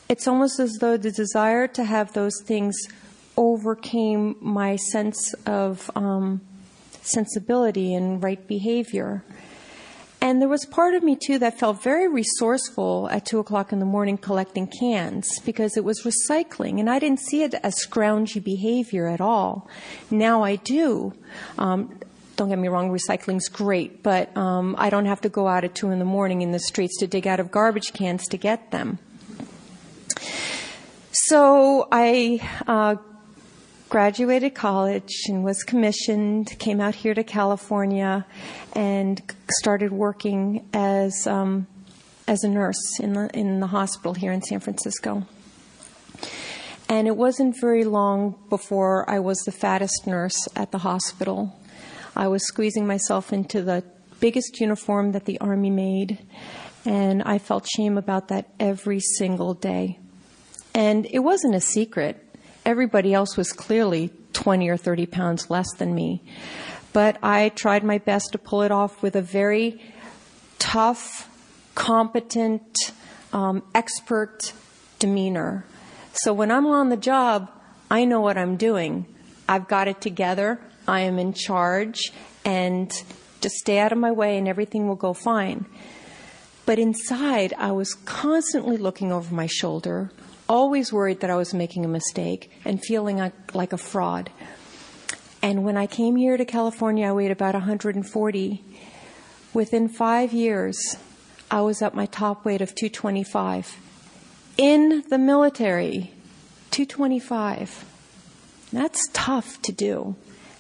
It's 0.08 0.28
almost 0.28 0.60
as 0.60 0.78
though 0.80 0.98
the 0.98 1.12
desire 1.12 1.68
to 1.68 1.84
have 1.84 2.14
those 2.14 2.42
things 2.44 2.76
overcame 3.38 4.36
my 4.42 4.76
sense 4.76 5.34
of 5.46 5.90
um, 5.96 6.42
sensibility 7.02 7.94
and 7.94 8.22
right 8.22 8.46
behavior. 8.48 9.24
And 10.24 10.40
there 10.40 10.48
was 10.48 10.66
part 10.66 10.94
of 10.94 11.02
me 11.02 11.16
too 11.16 11.40
that 11.40 11.58
felt 11.58 11.82
very 11.82 12.08
resourceful 12.08 13.10
at 13.12 13.26
two 13.26 13.40
o'clock 13.40 13.74
in 13.74 13.80
the 13.80 13.86
morning 13.86 14.20
collecting 14.20 14.68
cans 14.68 15.40
because 15.40 15.76
it 15.76 15.84
was 15.84 16.04
recycling 16.04 16.80
and 16.80 16.88
I 16.88 17.00
didn't 17.00 17.22
see 17.22 17.42
it 17.42 17.56
as 17.56 17.76
scroungy 17.84 18.42
behavior 18.42 19.08
at 19.08 19.20
all. 19.20 19.68
Now 20.12 20.44
I 20.44 20.58
do. 20.58 21.14
Um, 21.58 22.00
don't 22.36 22.50
get 22.50 22.60
me 22.60 22.68
wrong, 22.68 22.92
recycling's 22.92 23.50
great, 23.50 24.04
but 24.04 24.36
um, 24.38 24.76
I 24.78 24.92
don't 24.92 25.06
have 25.06 25.22
to 25.22 25.30
go 25.30 25.48
out 25.48 25.64
at 25.64 25.74
two 25.74 25.90
in 25.90 25.98
the 25.98 26.06
morning 26.06 26.44
in 26.44 26.52
the 26.52 26.60
streets 26.60 27.00
to 27.00 27.08
dig 27.08 27.26
out 27.26 27.40
of 27.40 27.50
garbage 27.50 27.92
cans 27.94 28.28
to 28.28 28.38
get 28.38 28.70
them. 28.72 29.00
So 31.12 31.88
I 31.92 32.48
uh, 32.68 32.96
graduated 33.92 34.56
college 34.56 35.12
and 35.28 35.44
was 35.44 35.64
commissioned, 35.64 36.58
came 36.60 36.80
out 36.80 36.96
here 36.96 37.14
to 37.14 37.26
California, 37.26 38.26
and 38.74 39.22
started 39.60 39.92
working 39.92 40.66
as 40.74 41.28
um, 41.28 41.68
as 42.26 42.42
a 42.46 42.48
nurse 42.48 43.00
in 43.02 43.12
the 43.12 43.30
in 43.38 43.60
the 43.60 43.68
hospital 43.68 44.14
here 44.14 44.32
in 44.32 44.42
San 44.42 44.62
Francisco. 44.62 45.28
And 46.88 47.06
it 47.06 47.18
wasn't 47.18 47.60
very 47.60 47.84
long 47.84 48.36
before 48.50 49.10
I 49.10 49.20
was 49.20 49.38
the 49.40 49.52
fattest 49.52 50.08
nurse 50.08 50.48
at 50.56 50.72
the 50.72 50.80
hospital. 50.80 51.60
I 52.16 52.30
was 52.30 52.48
squeezing 52.48 52.88
myself 52.88 53.34
into 53.34 53.62
the 53.62 53.84
biggest 54.22 54.62
uniform 54.62 55.12
that 55.12 55.26
the 55.26 55.38
Army 55.42 55.70
made, 55.70 56.18
and 56.86 57.22
I 57.24 57.40
felt 57.40 57.68
shame 57.68 57.98
about 57.98 58.30
that 58.30 58.48
every 58.58 59.02
single 59.02 59.54
day. 59.54 60.00
And 60.74 61.06
it 61.12 61.20
wasn't 61.20 61.56
a 61.56 61.62
secret. 61.62 62.31
Everybody 62.66 63.14
else 63.14 63.38
was 63.38 63.52
clearly 63.52 64.12
20 64.34 64.70
or 64.70 64.78
30 64.78 65.06
pounds 65.08 65.50
less 65.50 65.74
than 65.74 65.96
me. 65.96 66.22
But 66.94 67.18
I 67.24 67.50
tried 67.50 67.84
my 67.84 67.98
best 67.98 68.34
to 68.34 68.38
pull 68.38 68.62
it 68.62 68.72
off 68.72 69.02
with 69.02 69.16
a 69.16 69.22
very 69.22 69.82
tough, 70.60 71.30
competent, 71.74 72.92
um, 73.34 73.64
expert 73.74 74.54
demeanor. 75.00 75.66
So 76.14 76.34
when 76.34 76.52
I'm 76.52 76.68
on 76.68 76.90
the 76.90 76.98
job, 76.98 77.50
I 77.90 78.06
know 78.06 78.22
what 78.22 78.38
I'm 78.38 78.58
doing. 78.58 79.06
I've 79.48 79.68
got 79.68 79.88
it 79.88 80.02
together. 80.02 80.60
I 80.88 81.02
am 81.02 81.20
in 81.20 81.34
charge, 81.34 82.12
and 82.44 82.92
just 83.40 83.56
stay 83.56 83.80
out 83.80 83.92
of 83.92 83.98
my 83.98 84.12
way, 84.12 84.38
and 84.38 84.48
everything 84.48 84.88
will 84.88 84.96
go 84.96 85.14
fine. 85.14 85.66
But 86.66 86.80
inside, 86.80 87.54
I 87.58 87.72
was 87.72 87.94
constantly 87.94 88.78
looking 88.78 89.12
over 89.12 89.34
my 89.34 89.48
shoulder, 89.48 90.12
always 90.52 90.92
worried 90.92 91.22
that 91.22 91.30
I 91.30 91.38
was 91.38 91.54
making 91.54 91.86
a 91.86 91.88
mistake 91.88 92.52
and 92.66 92.84
feeling 92.84 93.32
like, 93.54 93.72
a 93.72 93.78
fraud. 93.78 94.30
And 95.42 95.64
when 95.64 95.78
I 95.78 95.88
came 95.88 96.18
here 96.18 96.36
to 96.36 96.44
California, 96.44 97.08
I 97.08 97.14
weighed 97.14 97.32
about 97.32 97.54
140. 97.54 98.64
Within 99.54 99.88
five 99.88 100.34
years, 100.34 100.98
I 101.50 101.62
was 101.62 101.82
at 101.82 101.96
my 101.96 102.06
top 102.06 102.44
weight 102.44 102.60
of 102.60 102.76
225. 102.76 103.78
In 104.58 105.04
the 105.10 105.18
military, 105.18 106.12
225. 106.72 107.86
That's 108.74 109.08
tough 109.14 109.62
to 109.62 109.72
do. 109.72 110.16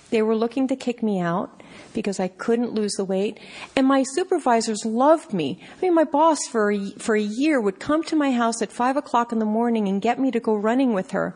They 0.10 0.22
were 0.22 0.36
looking 0.36 0.70
to 0.70 0.76
kick 0.78 1.04
me 1.04 1.20
out 1.20 1.61
because 1.94 2.20
I 2.20 2.28
couldn't 2.28 2.74
lose 2.74 2.94
the 2.94 3.06
weight. 3.06 3.40
And 3.76 3.88
my 3.88 4.04
supervisors 4.04 4.86
loved 4.86 5.34
me. 5.34 5.60
I 5.78 5.82
mean, 5.82 5.94
my 5.94 6.04
boss 6.04 6.40
for 6.50 6.72
a, 6.72 6.92
for 6.98 7.16
a 7.16 7.22
year 7.22 7.60
would 7.60 7.80
come 7.80 8.04
to 8.04 8.16
my 8.16 8.32
house 8.32 8.62
at 8.62 8.72
five 8.72 8.98
o'clock 8.98 9.32
in 9.32 9.40
the 9.40 9.46
morning 9.46 9.88
and 9.88 10.02
get 10.02 10.20
me 10.20 10.32
to 10.32 10.40
go 10.40 10.56
running 10.56 10.94
with 10.94 11.12
her. 11.12 11.36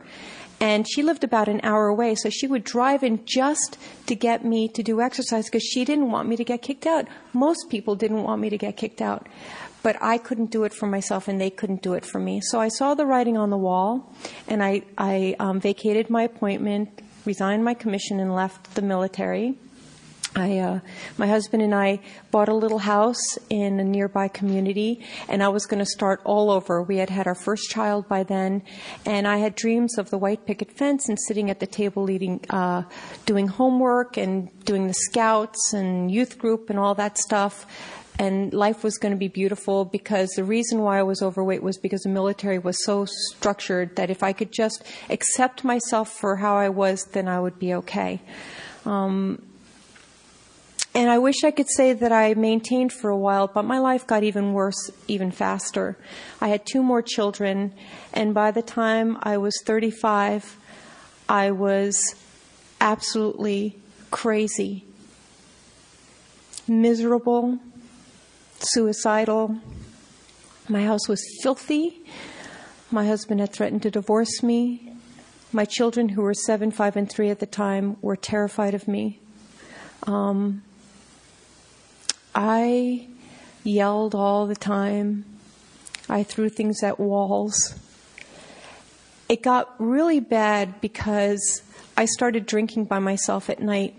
And 0.59 0.87
she 0.89 1.03
lived 1.03 1.23
about 1.23 1.49
an 1.49 1.59
hour 1.63 1.87
away, 1.87 2.15
so 2.15 2.29
she 2.29 2.47
would 2.47 2.63
drive 2.63 3.03
in 3.03 3.25
just 3.25 3.77
to 4.05 4.15
get 4.15 4.45
me 4.45 4.69
to 4.69 4.81
do 4.81 5.01
exercise 5.01 5.45
because 5.45 5.63
she 5.63 5.83
didn't 5.83 6.11
want 6.11 6.29
me 6.29 6.37
to 6.37 6.45
get 6.45 6.61
kicked 6.61 6.87
out. 6.87 7.07
Most 7.33 7.69
people 7.69 7.95
didn't 7.95 8.23
want 8.23 8.41
me 8.41 8.49
to 8.49 8.57
get 8.57 8.77
kicked 8.77 9.01
out. 9.01 9.27
But 9.83 9.97
I 10.01 10.17
couldn't 10.17 10.51
do 10.51 10.63
it 10.63 10.73
for 10.73 10.87
myself, 10.87 11.27
and 11.27 11.39
they 11.39 11.49
couldn't 11.49 11.83
do 11.83 11.93
it 11.93 12.05
for 12.05 12.19
me. 12.19 12.41
So 12.41 12.59
I 12.59 12.69
saw 12.69 12.95
the 12.95 13.05
writing 13.05 13.37
on 13.37 13.49
the 13.49 13.57
wall, 13.57 14.11
and 14.47 14.63
I, 14.63 14.81
I 14.97 15.35
um, 15.39 15.59
vacated 15.59 16.09
my 16.09 16.23
appointment, 16.23 17.01
resigned 17.25 17.63
my 17.63 17.75
commission, 17.75 18.19
and 18.19 18.33
left 18.33 18.73
the 18.75 18.81
military. 18.81 19.59
I, 20.35 20.57
uh, 20.59 20.79
my 21.17 21.27
husband 21.27 21.63
and 21.63 21.73
I 21.73 22.01
bought 22.29 22.49
a 22.49 22.53
little 22.53 22.79
house 22.79 23.37
in 23.49 23.79
a 23.79 23.83
nearby 23.85 24.27
community, 24.27 25.05
and 25.29 25.41
I 25.41 25.47
was 25.47 25.65
going 25.65 25.79
to 25.79 25.85
start 25.85 26.19
all 26.25 26.51
over. 26.51 26.83
We 26.83 26.97
had 26.97 27.09
had 27.09 27.25
our 27.25 27.35
first 27.35 27.69
child 27.69 28.09
by 28.09 28.23
then, 28.23 28.61
and 29.05 29.27
I 29.27 29.37
had 29.37 29.55
dreams 29.55 29.97
of 29.97 30.09
the 30.09 30.17
white 30.17 30.45
picket 30.45 30.71
fence 30.71 31.07
and 31.07 31.17
sitting 31.17 31.49
at 31.49 31.61
the 31.61 31.67
table 31.67 32.09
eating, 32.09 32.41
uh, 32.49 32.83
doing 33.25 33.47
homework 33.47 34.17
and 34.17 34.49
doing 34.65 34.87
the 34.87 34.93
scouts 34.93 35.73
and 35.73 36.11
youth 36.11 36.37
group 36.37 36.69
and 36.69 36.77
all 36.77 36.95
that 36.95 37.17
stuff. 37.17 37.65
And 38.17 38.53
life 38.53 38.83
was 38.83 38.97
going 38.97 39.11
to 39.11 39.17
be 39.17 39.27
beautiful 39.27 39.85
because 39.85 40.29
the 40.31 40.43
reason 40.43 40.81
why 40.81 40.99
I 40.99 41.03
was 41.03 41.21
overweight 41.21 41.63
was 41.63 41.77
because 41.77 42.01
the 42.01 42.09
military 42.09 42.59
was 42.59 42.83
so 42.83 43.05
structured 43.05 43.97
that 43.97 44.09
if 44.09 44.23
I 44.23 44.31
could 44.31 44.51
just 44.51 44.83
accept 45.09 45.65
myself 45.65 46.09
for 46.09 46.37
how 46.37 46.55
I 46.55 46.69
was, 46.69 47.05
then 47.11 47.27
I 47.27 47.39
would 47.39 47.59
be 47.59 47.73
okay. 47.73 48.21
Um, 48.85 49.41
and 50.95 51.09
I 51.09 51.17
wish 51.17 51.43
I 51.43 51.51
could 51.51 51.69
say 51.69 51.91
that 51.91 52.13
I 52.13 52.35
maintained 52.35 52.93
for 52.93 53.09
a 53.09 53.17
while, 53.17 53.47
but 53.47 53.63
my 53.63 53.79
life 53.79 54.07
got 54.07 54.23
even 54.23 54.53
worse 54.53 54.89
even 55.09 55.29
faster. 55.29 55.97
I 56.39 56.47
had 56.47 56.65
two 56.65 56.81
more 56.81 57.01
children, 57.01 57.73
and 58.13 58.33
by 58.33 58.51
the 58.51 58.61
time 58.61 59.17
I 59.21 59.35
was 59.35 59.61
35, 59.65 60.57
I 61.27 61.51
was 61.51 62.15
absolutely 62.79 63.77
crazy, 64.09 64.85
miserable, 66.65 67.59
suicidal. 68.59 69.59
My 70.69 70.85
house 70.85 71.09
was 71.09 71.21
filthy. 71.43 72.05
My 72.89 73.05
husband 73.05 73.41
had 73.41 73.51
threatened 73.51 73.83
to 73.83 73.91
divorce 73.91 74.41
me. 74.41 74.93
My 75.51 75.65
children, 75.65 76.09
who 76.09 76.21
were 76.21 76.33
seven, 76.33 76.71
five, 76.71 76.95
and 76.95 77.11
three 77.11 77.29
at 77.29 77.39
the 77.39 77.45
time, 77.45 77.97
were 78.01 78.15
terrified 78.15 78.73
of 78.73 78.87
me. 78.87 79.19
Um, 80.03 80.61
I 82.35 83.07
yelled 83.63 84.13
all 84.13 84.45
the 84.45 84.55
time. 84.55 85.23
I 86.09 86.23
threw 86.23 86.49
things 86.49 86.83
at 86.83 86.99
walls. 86.99 87.79
It 89.29 89.41
got 89.41 89.73
really 89.79 90.19
bad 90.19 90.81
because 90.81 91.63
I 91.95 92.05
started 92.05 92.45
drinking 92.45 92.85
by 92.85 92.99
myself 92.99 93.49
at 93.49 93.59
night. 93.61 93.95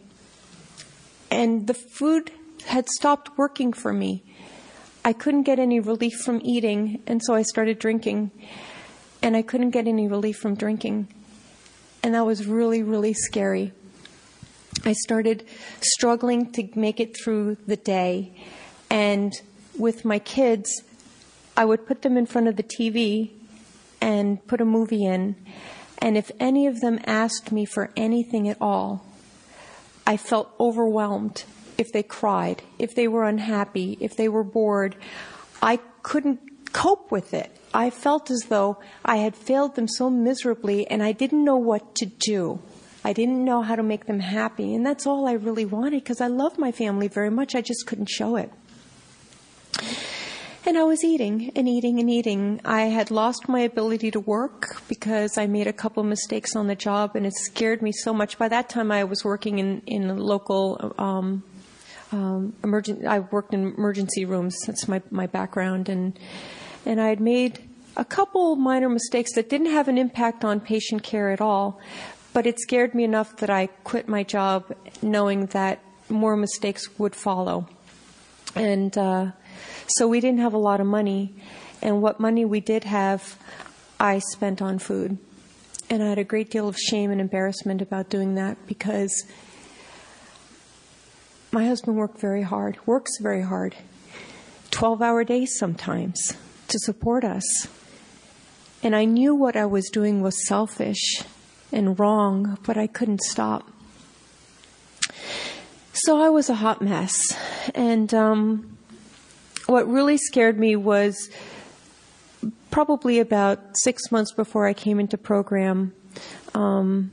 And 1.30 1.66
the 1.66 1.74
food 1.74 2.30
had 2.66 2.88
stopped 2.90 3.38
working 3.38 3.72
for 3.72 3.92
me. 3.92 4.22
I 5.02 5.14
couldn't 5.14 5.44
get 5.44 5.58
any 5.58 5.80
relief 5.80 6.20
from 6.20 6.40
eating, 6.44 7.02
and 7.06 7.22
so 7.24 7.34
I 7.34 7.42
started 7.42 7.78
drinking. 7.78 8.30
And 9.22 9.34
I 9.34 9.42
couldn't 9.42 9.70
get 9.70 9.88
any 9.88 10.08
relief 10.08 10.36
from 10.36 10.56
drinking. 10.56 11.08
And 12.02 12.14
that 12.14 12.26
was 12.26 12.46
really, 12.46 12.82
really 12.82 13.14
scary. 13.14 13.72
I 14.86 14.92
started 14.92 15.44
struggling 15.80 16.52
to 16.52 16.68
make 16.76 17.00
it 17.00 17.16
through 17.16 17.56
the 17.66 17.76
day. 17.76 18.32
And 18.88 19.32
with 19.76 20.04
my 20.04 20.20
kids, 20.20 20.84
I 21.56 21.64
would 21.64 21.88
put 21.88 22.02
them 22.02 22.16
in 22.16 22.24
front 22.24 22.46
of 22.46 22.54
the 22.54 22.62
TV 22.62 23.32
and 24.00 24.46
put 24.46 24.60
a 24.60 24.64
movie 24.64 25.04
in. 25.04 25.34
And 25.98 26.16
if 26.16 26.30
any 26.38 26.68
of 26.68 26.80
them 26.80 27.00
asked 27.04 27.50
me 27.50 27.64
for 27.64 27.90
anything 27.96 28.48
at 28.48 28.58
all, 28.60 29.04
I 30.06 30.16
felt 30.16 30.54
overwhelmed 30.60 31.42
if 31.76 31.92
they 31.92 32.04
cried, 32.04 32.62
if 32.78 32.94
they 32.94 33.08
were 33.08 33.24
unhappy, 33.24 33.98
if 34.00 34.16
they 34.16 34.28
were 34.28 34.44
bored. 34.44 34.94
I 35.60 35.80
couldn't 36.04 36.72
cope 36.72 37.10
with 37.10 37.34
it. 37.34 37.50
I 37.74 37.90
felt 37.90 38.30
as 38.30 38.46
though 38.50 38.78
I 39.04 39.16
had 39.16 39.34
failed 39.34 39.74
them 39.74 39.88
so 39.88 40.08
miserably 40.08 40.86
and 40.86 41.02
I 41.02 41.10
didn't 41.10 41.44
know 41.44 41.56
what 41.56 41.96
to 41.96 42.06
do. 42.06 42.60
I 43.06 43.12
didn't 43.12 43.44
know 43.44 43.62
how 43.62 43.76
to 43.76 43.84
make 43.84 44.06
them 44.06 44.18
happy. 44.18 44.74
And 44.74 44.84
that's 44.84 45.06
all 45.06 45.28
I 45.28 45.34
really 45.34 45.64
wanted 45.64 46.02
because 46.02 46.20
I 46.20 46.26
love 46.26 46.58
my 46.58 46.72
family 46.72 47.06
very 47.06 47.30
much. 47.30 47.54
I 47.54 47.60
just 47.60 47.86
couldn't 47.86 48.08
show 48.08 48.34
it. 48.34 48.50
And 50.66 50.76
I 50.76 50.82
was 50.82 51.04
eating 51.04 51.52
and 51.54 51.68
eating 51.68 52.00
and 52.00 52.10
eating. 52.10 52.60
I 52.64 52.86
had 52.86 53.12
lost 53.12 53.48
my 53.48 53.60
ability 53.60 54.10
to 54.10 54.18
work 54.18 54.82
because 54.88 55.38
I 55.38 55.46
made 55.46 55.68
a 55.68 55.72
couple 55.72 56.02
mistakes 56.02 56.56
on 56.56 56.66
the 56.66 56.74
job 56.74 57.14
and 57.14 57.24
it 57.24 57.34
scared 57.34 57.80
me 57.80 57.92
so 57.92 58.12
much. 58.12 58.38
By 58.38 58.48
that 58.48 58.68
time, 58.68 58.90
I 58.90 59.04
was 59.04 59.24
working 59.24 59.60
in, 59.60 59.82
in 59.86 60.18
local 60.18 60.92
um, 60.98 61.44
um, 62.10 62.54
emergent. 62.64 63.06
I 63.06 63.20
worked 63.20 63.54
in 63.54 63.74
emergency 63.74 64.24
rooms. 64.24 64.58
That's 64.66 64.88
my, 64.88 65.00
my 65.12 65.28
background. 65.28 65.88
And, 65.88 66.18
and 66.84 67.00
I 67.00 67.06
had 67.06 67.20
made 67.20 67.60
a 67.96 68.04
couple 68.04 68.56
minor 68.56 68.88
mistakes 68.88 69.32
that 69.34 69.48
didn't 69.48 69.70
have 69.70 69.88
an 69.88 69.96
impact 69.96 70.44
on 70.44 70.60
patient 70.60 71.02
care 71.02 71.30
at 71.30 71.40
all, 71.40 71.80
but 72.36 72.46
it 72.46 72.60
scared 72.60 72.94
me 72.94 73.02
enough 73.02 73.34
that 73.38 73.48
I 73.48 73.68
quit 73.82 74.08
my 74.08 74.22
job 74.22 74.70
knowing 75.00 75.46
that 75.46 75.80
more 76.10 76.36
mistakes 76.36 76.86
would 76.98 77.16
follow. 77.16 77.66
And 78.54 78.96
uh, 78.98 79.30
so 79.88 80.06
we 80.06 80.20
didn't 80.20 80.40
have 80.40 80.52
a 80.52 80.58
lot 80.58 80.78
of 80.78 80.86
money. 80.86 81.34
And 81.80 82.02
what 82.02 82.20
money 82.20 82.44
we 82.44 82.60
did 82.60 82.84
have, 82.84 83.38
I 83.98 84.18
spent 84.18 84.60
on 84.60 84.78
food. 84.78 85.16
And 85.88 86.02
I 86.02 86.10
had 86.10 86.18
a 86.18 86.24
great 86.24 86.50
deal 86.50 86.68
of 86.68 86.76
shame 86.76 87.10
and 87.10 87.22
embarrassment 87.22 87.80
about 87.80 88.10
doing 88.10 88.34
that 88.34 88.58
because 88.66 89.24
my 91.52 91.64
husband 91.64 91.96
worked 91.96 92.20
very 92.20 92.42
hard, 92.42 92.76
works 92.84 93.12
very 93.18 93.44
hard, 93.44 93.74
12 94.72 95.00
hour 95.00 95.24
days 95.24 95.56
sometimes 95.56 96.34
to 96.68 96.78
support 96.80 97.24
us. 97.24 97.66
And 98.82 98.94
I 98.94 99.06
knew 99.06 99.34
what 99.34 99.56
I 99.56 99.64
was 99.64 99.88
doing 99.88 100.20
was 100.20 100.46
selfish 100.46 101.22
and 101.76 101.98
wrong, 101.98 102.58
but 102.64 102.76
I 102.76 102.86
couldn't 102.86 103.20
stop. 103.20 103.70
So 105.92 106.20
I 106.20 106.28
was 106.30 106.50
a 106.50 106.54
hot 106.54 106.82
mess. 106.82 107.14
And 107.74 108.12
um, 108.12 108.76
what 109.66 109.88
really 109.88 110.16
scared 110.16 110.58
me 110.58 110.74
was 110.74 111.30
probably 112.70 113.20
about 113.20 113.60
six 113.74 114.10
months 114.10 114.32
before 114.32 114.66
I 114.66 114.72
came 114.72 114.98
into 114.98 115.16
program. 115.16 115.94
Um, 116.54 117.10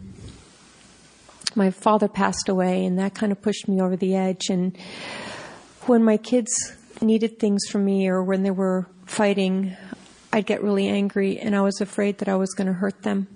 my 1.56 1.70
father 1.70 2.08
passed 2.08 2.50
away, 2.50 2.86
and 2.86 2.98
that 3.00 3.14
kind 3.14 3.32
of 3.32 3.42
pushed 3.42 3.68
me 3.68 3.82
over 3.82 3.96
the 3.96 4.16
edge. 4.16 4.50
And 4.50 4.78
when 5.82 6.04
my 6.04 6.18
kids 6.18 6.74
needed 7.02 7.40
things 7.40 7.66
from 7.70 7.86
me 7.86 8.08
or 8.08 8.24
when 8.24 8.44
they 8.44 8.52
were 8.52 8.88
fighting, 9.06 9.76
I'd 10.32 10.46
get 10.46 10.64
really 10.64 10.88
angry, 10.88 11.38
and 11.38 11.56
I 11.56 11.62
was 11.62 11.80
afraid 11.80 12.18
that 12.20 12.28
I 12.28 12.36
was 12.36 12.54
going 12.54 12.68
to 12.68 12.74
hurt 12.74 13.04
them. 13.04 13.28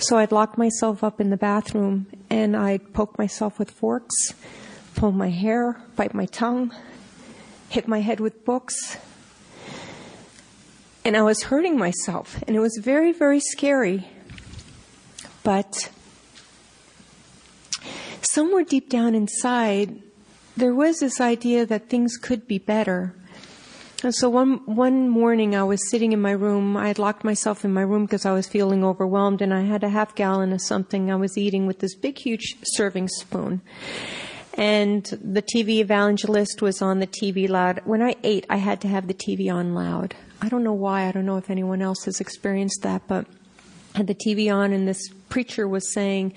So 0.00 0.16
I'd 0.16 0.30
lock 0.30 0.56
myself 0.56 1.02
up 1.02 1.20
in 1.20 1.30
the 1.30 1.36
bathroom 1.36 2.06
and 2.30 2.56
I'd 2.56 2.92
poke 2.92 3.18
myself 3.18 3.58
with 3.58 3.70
forks, 3.70 4.14
pull 4.94 5.10
my 5.10 5.30
hair, 5.30 5.80
bite 5.96 6.14
my 6.14 6.26
tongue, 6.26 6.72
hit 7.68 7.88
my 7.88 8.00
head 8.00 8.20
with 8.20 8.44
books. 8.44 8.96
And 11.04 11.16
I 11.16 11.22
was 11.22 11.44
hurting 11.44 11.78
myself, 11.78 12.42
and 12.46 12.54
it 12.54 12.60
was 12.60 12.78
very, 12.82 13.12
very 13.12 13.40
scary. 13.40 14.06
But 15.42 15.90
somewhere 18.20 18.62
deep 18.62 18.90
down 18.90 19.14
inside, 19.14 20.02
there 20.56 20.74
was 20.74 20.98
this 20.98 21.20
idea 21.20 21.64
that 21.66 21.88
things 21.88 22.16
could 22.18 22.46
be 22.46 22.58
better. 22.58 23.14
And 24.04 24.14
so 24.14 24.28
one 24.28 24.58
one 24.64 25.08
morning 25.08 25.56
I 25.56 25.64
was 25.64 25.90
sitting 25.90 26.12
in 26.12 26.20
my 26.20 26.30
room. 26.30 26.76
I 26.76 26.86
had 26.86 27.00
locked 27.00 27.24
myself 27.24 27.64
in 27.64 27.72
my 27.72 27.80
room 27.80 28.04
because 28.04 28.24
I 28.24 28.32
was 28.32 28.46
feeling 28.46 28.84
overwhelmed 28.84 29.42
and 29.42 29.52
I 29.52 29.62
had 29.62 29.82
a 29.82 29.88
half 29.88 30.14
gallon 30.14 30.52
of 30.52 30.60
something 30.60 31.10
I 31.10 31.16
was 31.16 31.36
eating 31.36 31.66
with 31.66 31.80
this 31.80 31.96
big 31.96 32.16
huge 32.16 32.56
serving 32.62 33.08
spoon. 33.08 33.60
And 34.54 35.04
the 35.22 35.42
TV 35.42 35.78
evangelist 35.78 36.62
was 36.62 36.80
on 36.80 37.00
the 37.00 37.08
TV 37.08 37.48
loud. 37.48 37.80
When 37.84 38.02
I 38.02 38.14
ate, 38.22 38.46
I 38.48 38.56
had 38.56 38.80
to 38.82 38.88
have 38.88 39.08
the 39.08 39.14
TV 39.14 39.52
on 39.52 39.74
loud. 39.74 40.14
I 40.40 40.48
don't 40.48 40.62
know 40.62 40.72
why. 40.72 41.08
I 41.08 41.12
don't 41.12 41.26
know 41.26 41.36
if 41.36 41.50
anyone 41.50 41.82
else 41.82 42.04
has 42.04 42.20
experienced 42.20 42.82
that, 42.82 43.02
but 43.08 43.26
I 43.94 43.98
had 43.98 44.06
the 44.06 44.14
TV 44.14 44.52
on 44.52 44.72
and 44.72 44.86
this 44.86 45.08
preacher 45.28 45.66
was 45.66 45.92
saying, 45.92 46.34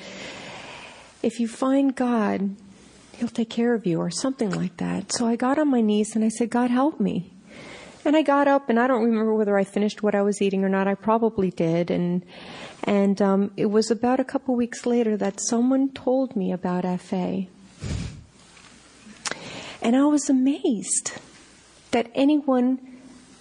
if 1.22 1.40
you 1.40 1.48
find 1.48 1.96
God, 1.96 2.56
He'll 3.22 3.28
take 3.28 3.52
care 3.52 3.76
of 3.76 3.86
you, 3.86 4.00
or 4.00 4.10
something 4.10 4.50
like 4.50 4.78
that. 4.78 5.12
So 5.12 5.28
I 5.28 5.36
got 5.36 5.60
on 5.60 5.70
my 5.70 5.82
knees 5.82 6.16
and 6.16 6.26
I 6.26 6.30
said, 6.30 6.50
God, 6.50 6.72
help 6.72 7.00
me. 7.00 7.31
And 8.04 8.16
I 8.16 8.24
got 8.24 8.48
up, 8.48 8.70
and 8.70 8.80
I 8.80 8.88
don't 8.88 9.04
remember 9.04 9.34
whether 9.36 9.58
I 9.58 9.64
finished 9.64 10.02
what 10.02 10.16
I 10.16 10.24
was 10.24 10.42
eating 10.42 10.64
or 10.64 10.70
not. 10.70 10.88
I 10.88 10.96
probably 10.96 11.52
did, 11.52 11.92
and 11.92 12.26
and 12.84 13.22
um, 13.22 13.52
it 13.56 13.68
was 13.68 13.92
about 13.92 14.20
a 14.20 14.24
couple 14.24 14.56
weeks 14.56 14.86
later 14.86 15.16
that 15.18 15.40
someone 15.40 15.90
told 15.90 16.36
me 16.36 16.52
about 16.52 16.84
FA, 17.00 17.46
and 19.82 19.96
I 19.96 20.06
was 20.06 20.30
amazed 20.30 21.14
that 21.92 22.10
anyone 22.16 22.80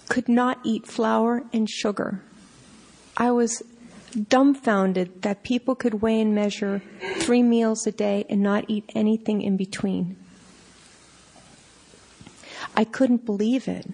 could 0.09 0.29
not 0.29 0.59
eat 0.63 0.85
flour 0.85 1.43
and 1.51 1.67
sugar. 1.67 2.21
I 3.17 3.31
was 3.31 3.63
dumbfounded 4.27 5.21
that 5.21 5.43
people 5.43 5.73
could 5.73 6.01
weigh 6.01 6.19
and 6.19 6.35
measure 6.35 6.81
three 7.19 7.41
meals 7.41 7.87
a 7.87 7.91
day 7.91 8.25
and 8.29 8.41
not 8.41 8.65
eat 8.67 8.91
anything 8.93 9.41
in 9.41 9.57
between. 9.57 10.17
I 12.75 12.83
couldn't 12.83 13.25
believe 13.25 13.67
it. 13.67 13.87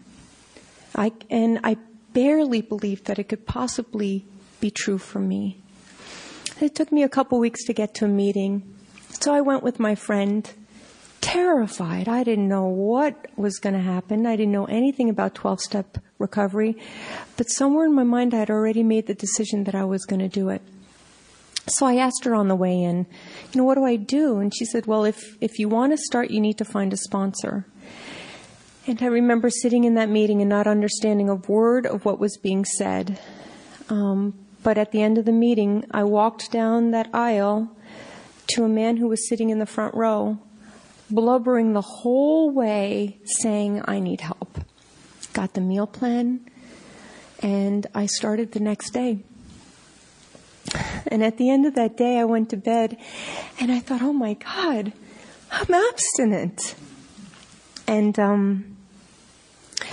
I, 0.98 1.12
and 1.30 1.60
I 1.64 1.78
barely 2.14 2.62
believed 2.62 3.06
that 3.06 3.20
it 3.20 3.30
could 3.30 3.46
possibly 3.46 4.26
be 4.60 4.72
true 4.72 4.98
for 4.98 5.20
me. 5.20 5.62
It 6.60 6.74
took 6.74 6.92
me 6.92 7.04
a 7.04 7.10
couple 7.10 7.38
weeks 7.40 7.64
to 7.66 7.74
get 7.74 7.94
to 7.96 8.06
a 8.06 8.08
meeting. 8.08 8.76
So 9.10 9.34
I 9.34 9.42
went 9.42 9.62
with 9.62 9.80
my 9.80 9.94
friend, 9.94 10.50
terrified. 11.22 12.08
I 12.08 12.24
didn't 12.24 12.48
know 12.48 12.66
what 12.66 13.28
was 13.36 13.60
going 13.60 13.76
to 13.76 13.82
happen. 13.82 14.26
I 14.26 14.36
didn't 14.36 14.54
know 14.54 14.66
anything 14.66 15.10
about 15.10 15.36
12 15.36 15.60
step 15.62 15.98
recovery. 16.18 16.76
But 17.36 17.52
somewhere 17.52 17.86
in 17.86 17.94
my 17.94 18.04
mind, 18.04 18.34
I 18.34 18.40
had 18.40 18.50
already 18.50 18.82
made 18.82 19.06
the 19.06 19.14
decision 19.14 19.66
that 19.66 19.76
I 19.76 19.84
was 19.84 20.06
going 20.06 20.20
to 20.22 20.28
do 20.28 20.50
it. 20.50 20.62
So 21.68 21.86
I 21.86 21.98
asked 21.98 22.24
her 22.24 22.34
on 22.34 22.48
the 22.48 22.56
way 22.56 22.82
in, 22.82 23.06
you 23.52 23.58
know, 23.58 23.66
what 23.66 23.76
do 23.76 23.84
I 23.84 23.98
do? 23.98 24.40
And 24.40 24.56
she 24.56 24.66
said, 24.66 24.86
well, 24.86 25.04
if, 25.04 25.38
if 25.42 25.60
you 25.60 25.68
want 25.68 25.92
to 25.92 25.98
start, 25.98 26.32
you 26.32 26.40
need 26.40 26.58
to 26.60 26.66
find 26.66 26.94
a 26.94 26.98
sponsor. 26.98 27.66
And 28.88 29.04
I 29.04 29.08
remember 29.08 29.50
sitting 29.50 29.84
in 29.84 29.96
that 29.96 30.08
meeting 30.08 30.40
and 30.40 30.50
not 30.50 30.66
understanding 30.66 31.28
a 31.28 31.36
word 31.36 31.86
of 31.86 32.06
what 32.06 32.20
was 32.20 32.38
being 32.38 32.64
said. 32.64 33.20
Um, 33.90 34.34
but 34.64 34.78
at 34.78 34.94
the 34.94 35.02
end 35.02 35.18
of 35.18 35.26
the 35.26 35.34
meeting, 35.34 35.84
I 35.92 36.06
walked 36.06 36.54
down 36.54 36.92
that 36.92 37.10
aisle 37.14 37.70
to 38.54 38.64
a 38.64 38.70
man 38.70 38.96
who 38.96 39.10
was 39.10 39.28
sitting 39.28 39.50
in 39.50 39.60
the 39.60 39.66
front 39.66 39.94
row, 39.94 40.40
blubbering 41.10 41.74
the 41.74 41.82
whole 41.82 42.50
way, 42.50 43.20
saying, 43.26 43.82
I 43.86 44.00
need 44.00 44.22
help. 44.22 44.58
Got 45.34 45.54
the 45.54 45.62
meal 45.62 45.86
plan, 45.86 46.50
and 47.42 47.88
I 47.94 48.06
started 48.06 48.54
the 48.54 48.62
next 48.62 48.92
day. 48.92 49.20
And 51.08 51.26
at 51.26 51.38
the 51.38 51.50
end 51.50 51.66
of 51.66 51.76
that 51.76 51.98
day, 51.98 52.20
I 52.20 52.24
went 52.24 52.50
to 52.52 52.58
bed 52.58 52.98
and 53.60 53.70
I 53.70 53.80
thought, 53.80 54.02
oh 54.02 54.14
my 54.14 54.36
God, 54.36 54.94
I'm 55.52 55.74
abstinent. 55.74 56.76
And 57.86 58.18
um, 58.20 58.77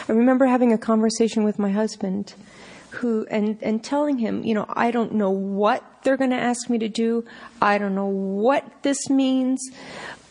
I 0.09 0.13
remember 0.13 0.47
having 0.47 0.73
a 0.73 0.79
conversation 0.79 1.45
with 1.45 1.59
my 1.59 1.71
husband 1.71 2.35
who 2.91 3.27
and 3.31 3.59
and 3.63 3.83
telling 3.83 4.19
him, 4.19 4.45
you 4.45 4.55
know, 4.55 4.67
I 4.69 4.91
don't 4.91 5.15
know 5.15 5.31
what 5.31 5.83
they're 6.03 6.17
going 6.17 6.31
to 6.31 6.37
ask 6.37 6.69
me 6.69 6.79
to 6.79 6.89
do. 6.89 7.25
I 7.61 7.79
don't 7.79 7.95
know 7.95 8.07
what 8.07 8.83
this 8.83 9.09
means, 9.09 9.61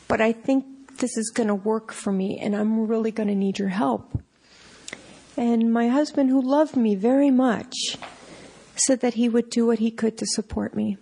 but 0.08 0.22
I 0.22 0.32
think 0.32 0.98
this 1.00 1.18
is 1.18 1.32
going 1.32 1.48
to 1.48 1.56
work 1.56 1.92
for 1.92 2.12
me 2.12 2.40
and 2.40 2.56
I'm 2.56 2.88
really 2.88 3.12
going 3.12 3.30
to 3.30 3.36
need 3.36 3.60
your 3.60 3.70
help. 3.70 4.22
And 5.36 5.74
my 5.74 5.88
husband 5.88 6.30
who 6.30 6.42
loved 6.42 6.76
me 6.76 6.94
very 6.94 7.32
much 7.32 7.98
said 8.76 9.02
that 9.02 9.16
he 9.16 9.28
would 9.28 9.50
do 9.50 9.66
what 9.66 9.80
he 9.80 9.90
could 9.90 10.18
to 10.20 10.26
support 10.28 10.76
me. 10.76 10.98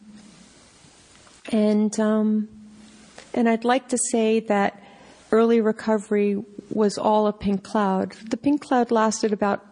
And 1.51 1.97
um, 1.99 2.47
and 3.33 3.49
I'd 3.49 3.65
like 3.65 3.89
to 3.89 3.97
say 3.97 4.39
that 4.41 4.81
early 5.31 5.61
recovery 5.61 6.33
was 6.75 6.97
all 6.97 7.27
a 7.27 7.33
pink 7.33 7.63
cloud. 7.63 8.13
The 8.29 8.37
pink 8.37 8.61
cloud 8.61 8.91
lasted 8.91 9.33
about 9.33 9.65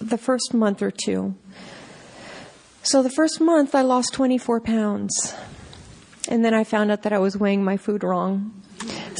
the 0.00 0.18
first 0.18 0.54
month 0.54 0.82
or 0.82 0.90
two. 0.90 1.34
So 2.82 3.02
the 3.02 3.10
first 3.10 3.40
month 3.40 3.74
I 3.74 3.82
lost 3.82 4.14
24 4.14 4.60
pounds. 4.60 5.34
And 6.28 6.44
then 6.44 6.54
I 6.54 6.64
found 6.64 6.90
out 6.90 7.02
that 7.02 7.12
I 7.12 7.18
was 7.18 7.36
weighing 7.36 7.64
my 7.64 7.76
food 7.76 8.02
wrong. 8.04 8.62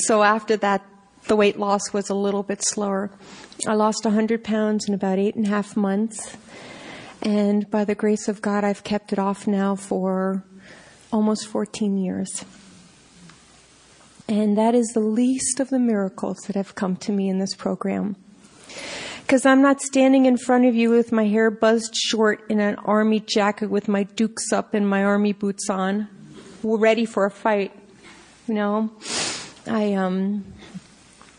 So 0.07 0.23
after 0.23 0.57
that, 0.59 0.85
the 1.27 1.37
weight 1.37 1.59
loss 1.59 1.93
was 1.93 2.09
a 2.09 2.15
little 2.15 2.43
bit 2.43 2.63
slower. 2.65 3.11
I 3.67 3.75
lost 3.75 4.05
100 4.05 4.43
pounds 4.43 4.89
in 4.89 4.95
about 4.95 5.19
eight 5.19 5.35
and 5.35 5.47
a 5.47 5.51
half 5.51 5.77
months. 5.77 6.37
And 7.23 7.71
by 7.71 7.85
the 7.85 7.95
grace 7.95 8.29
of 8.29 8.41
God, 8.41 8.65
I've 8.65 8.85
kept 8.85 9.13
it 9.13 9.19
off 9.19 9.47
now 9.47 9.77
for 9.77 10.43
almost 11.13 11.47
14 11.47 11.99
years. 11.99 12.45
And 14.31 14.57
that 14.57 14.77
is 14.77 14.87
the 14.95 15.01
least 15.01 15.59
of 15.59 15.71
the 15.71 15.81
miracles 15.81 16.39
that 16.47 16.55
have 16.55 16.77
come 16.77 16.95
to 16.99 17.11
me 17.11 17.29
in 17.29 17.41
this 17.41 17.57
program. 17.57 18.15
Because 19.23 19.45
I'm 19.45 19.61
not 19.61 19.81
standing 19.81 20.25
in 20.25 20.37
front 20.37 20.67
of 20.67 20.77
you 20.77 20.91
with 20.91 21.11
my 21.11 21.27
hair 21.27 21.51
buzzed 21.51 21.97
short 21.97 22.49
in 22.49 22.61
an 22.61 22.77
army 22.77 23.19
jacket 23.19 23.71
with 23.71 23.89
my 23.89 24.05
dukes 24.05 24.53
up 24.53 24.73
and 24.73 24.89
my 24.89 25.03
army 25.03 25.33
boots 25.33 25.69
on, 25.69 26.07
ready 26.63 27.05
for 27.05 27.27
a 27.27 27.31
fight. 27.31 27.73
You 28.47 28.55
know, 28.55 28.91
I, 29.67 29.95
um, 29.95 30.45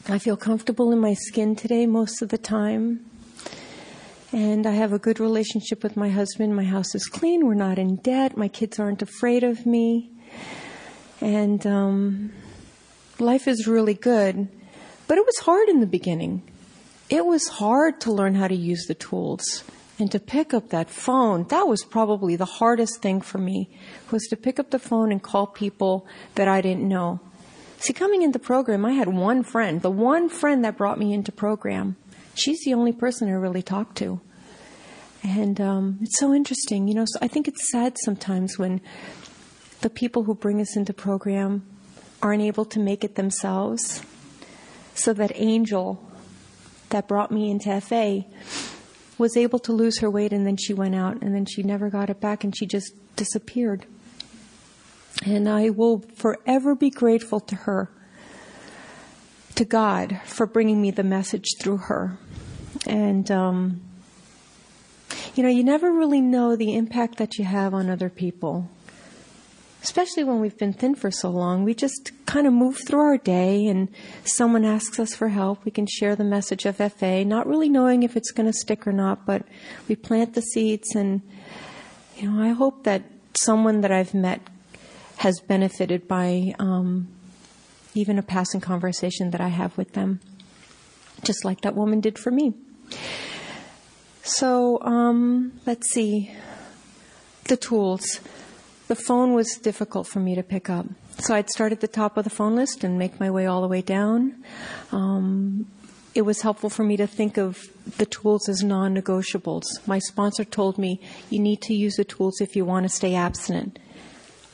I 0.10 0.20
feel 0.20 0.36
comfortable 0.36 0.92
in 0.92 1.00
my 1.00 1.14
skin 1.14 1.56
today 1.56 1.86
most 1.86 2.22
of 2.22 2.28
the 2.28 2.38
time. 2.38 3.06
And 4.34 4.68
I 4.68 4.72
have 4.72 4.92
a 4.92 5.00
good 5.00 5.22
relationship 5.22 5.82
with 5.82 5.96
my 5.96 6.10
husband. 6.10 6.58
My 6.58 6.66
house 6.66 6.94
is 6.94 7.06
clean. 7.06 7.46
We're 7.48 7.54
not 7.54 7.80
in 7.80 7.98
debt. 7.98 8.36
My 8.36 8.50
kids 8.50 8.80
aren't 8.80 9.02
afraid 9.02 9.46
of 9.46 9.66
me. 9.66 10.10
And, 11.22 11.66
um, 11.66 12.34
life 13.22 13.48
is 13.48 13.68
really 13.68 13.94
good, 13.94 14.48
but 15.08 15.18
it 15.18 15.26
was 15.26 15.40
hard 15.40 15.70
in 15.70 15.80
the 15.80 15.88
beginning. 15.88 16.42
It 17.10 17.26
was 17.26 17.48
hard 17.48 18.02
to 18.02 18.12
learn 18.12 18.36
how 18.36 18.48
to 18.48 18.56
use 18.56 18.86
the 18.88 18.96
tools 18.96 19.64
and 20.00 20.12
to 20.12 20.20
pick 20.20 20.54
up 20.54 20.70
that 20.70 20.90
phone. 20.90 21.46
That 21.50 21.68
was 21.68 21.84
probably 21.84 22.36
the 22.36 22.46
hardest 22.46 23.02
thing 23.02 23.22
for 23.22 23.38
me 23.38 23.70
was 24.10 24.24
to 24.30 24.36
pick 24.36 24.60
up 24.60 24.72
the 24.72 24.80
phone 24.80 25.12
and 25.12 25.22
call 25.22 25.48
people 25.48 26.08
that 26.36 26.48
I 26.48 26.62
didn't 26.62 26.88
know. 26.88 27.20
See, 27.80 27.94
coming 27.94 28.22
into 28.22 28.40
program, 28.40 28.86
I 28.86 28.94
had 28.94 29.08
one 29.08 29.44
friend, 29.44 29.82
the 29.82 29.92
one 29.92 30.30
friend 30.30 30.64
that 30.66 30.78
brought 30.78 31.00
me 31.00 31.14
into 31.14 31.32
program. 31.32 31.98
She's 32.34 32.64
the 32.64 32.74
only 32.74 32.92
person 32.92 33.28
I 33.28 33.34
really 33.34 33.62
talked 33.62 33.98
to. 33.98 34.22
And 35.24 35.60
um, 35.62 36.00
it's 36.02 36.20
so 36.20 36.34
interesting, 36.34 36.88
you 36.88 36.96
know. 36.96 37.06
So 37.06 37.20
I 37.22 37.28
think 37.28 37.48
it's 37.48 37.70
sad 37.72 37.98
sometimes 38.00 38.58
when 38.58 38.82
the 39.82 39.90
people 39.90 40.24
who 40.24 40.34
bring 40.34 40.62
us 40.62 40.76
into 40.76 40.94
program 40.94 41.66
aren't 42.22 42.44
able 42.44 42.66
to 42.66 42.80
make 42.80 43.04
it 43.04 43.16
themselves. 43.16 44.02
So 44.94 45.14
that 45.14 45.32
angel 45.36 46.12
that 46.90 47.08
brought 47.08 47.32
me 47.32 47.50
into 47.50 47.80
FA 47.82 48.26
was 49.18 49.38
able 49.38 49.60
to 49.60 49.72
lose 49.72 50.00
her 50.00 50.10
weight 50.10 50.34
and 50.34 50.46
then 50.46 50.58
she 50.58 50.74
went 50.74 50.96
out 50.96 51.22
and 51.22 51.34
then 51.34 51.46
she 51.46 51.64
never 51.64 51.90
got 51.90 52.10
it 52.10 52.20
back 52.20 52.44
and 52.44 52.56
she 52.56 52.66
just 52.66 52.94
disappeared. 53.16 53.86
And 55.26 55.48
I 55.48 55.70
will 55.70 56.00
forever 56.16 56.76
be 56.76 56.90
grateful 56.90 57.40
to 57.42 57.56
her, 57.56 57.90
to 59.56 59.66
God, 59.66 60.20
for 60.26 60.46
bringing 60.46 60.82
me 60.82 60.92
the 60.92 61.04
message 61.04 61.46
through 61.60 61.78
her. 61.78 62.18
And, 62.88 63.30
um, 63.30 63.82
you 65.36 65.44
know, 65.44 65.50
you 65.50 65.64
never 65.64 65.92
really 65.92 66.22
know 66.22 66.56
the 66.56 66.76
impact 66.76 67.18
that 67.18 67.38
you 67.38 67.46
have 67.46 67.74
on 67.74 67.90
other 67.90 68.10
people 68.10 68.70
especially 69.84 70.24
when 70.24 70.40
we've 70.40 70.58
been 70.58 70.74
thin 70.74 70.96
for 70.96 71.10
so 71.10 71.30
long, 71.30 71.64
we 71.64 71.74
just 71.74 72.12
kind 72.26 72.46
of 72.46 72.54
move 72.54 72.78
through 72.86 73.00
our 73.00 73.18
day 73.18 73.66
and 73.66 73.90
someone 74.24 74.64
asks 74.64 75.00
us 75.00 75.16
for 75.16 75.30
help. 75.30 75.66
We 75.66 75.72
can 75.72 75.88
share 75.88 76.16
the 76.16 76.24
message 76.24 76.66
of 76.66 76.78
FA, 76.78 77.26
not 77.26 77.48
really 77.48 77.70
knowing 77.70 78.04
if 78.04 78.16
it's 78.16 78.32
going 78.32 78.46
to 78.46 78.54
stick 78.54 78.86
or 78.86 78.92
not, 78.92 79.26
but 79.26 79.44
we 79.88 79.96
plant 79.96 80.36
the 80.36 80.42
seeds 80.42 80.96
and, 80.96 81.22
you 82.18 82.30
know, 82.30 82.42
I 82.42 82.50
hope 82.50 82.84
that 82.84 83.04
someone 83.40 83.82
that 83.82 83.92
I've 83.92 84.14
met 84.14 84.42
has 85.18 85.40
benefited 85.40 86.08
by 86.08 86.54
um, 86.60 87.08
even 87.94 88.20
a 88.20 88.24
passing 88.24 88.62
conversation 88.62 89.32
that 89.32 89.42
I 89.42 89.50
have 89.50 89.78
with 89.78 89.94
them, 89.94 90.20
just 91.24 91.44
like 91.44 91.62
that 91.62 91.76
woman 91.76 92.02
did 92.02 92.20
for 92.20 92.32
me. 92.32 92.54
So, 94.24 94.80
um, 94.82 95.60
let's 95.66 95.92
see. 95.92 96.32
The 97.46 97.58
tools. 97.58 98.20
The 98.92 98.96
phone 98.96 99.32
was 99.32 99.56
difficult 99.56 100.06
for 100.06 100.20
me 100.20 100.36
to 100.36 100.44
pick 100.44 100.70
up. 100.70 100.86
So 101.20 101.34
I'd 101.34 101.50
start 101.50 101.72
at 101.72 101.80
the 101.80 101.88
top 101.88 102.18
of 102.18 102.26
the 102.26 102.30
phone 102.30 102.58
list 102.58 102.84
and 102.84 103.00
make 103.00 103.22
my 103.22 103.32
way 103.32 103.46
all 103.46 103.62
the 103.62 103.68
way 103.70 103.82
down. 103.82 104.44
Um, 104.92 105.66
it 106.14 106.24
was 106.24 106.42
helpful 106.42 106.70
for 106.70 106.84
me 106.84 106.98
to 106.98 107.08
think 107.08 107.38
of 107.38 107.58
the 108.00 108.06
tools 108.06 108.50
as 108.50 108.66
non 108.66 108.94
negotiables. 108.94 109.64
My 109.88 110.00
sponsor 110.00 110.44
told 110.44 110.78
me 110.78 111.00
you 111.30 111.40
need 111.40 111.62
to 111.62 111.74
use 111.74 111.96
the 111.96 112.04
tools 112.04 112.42
if 112.42 112.54
you 112.58 112.66
want 112.66 112.84
to 112.84 112.90
stay 112.90 113.16
abstinent. 113.16 113.80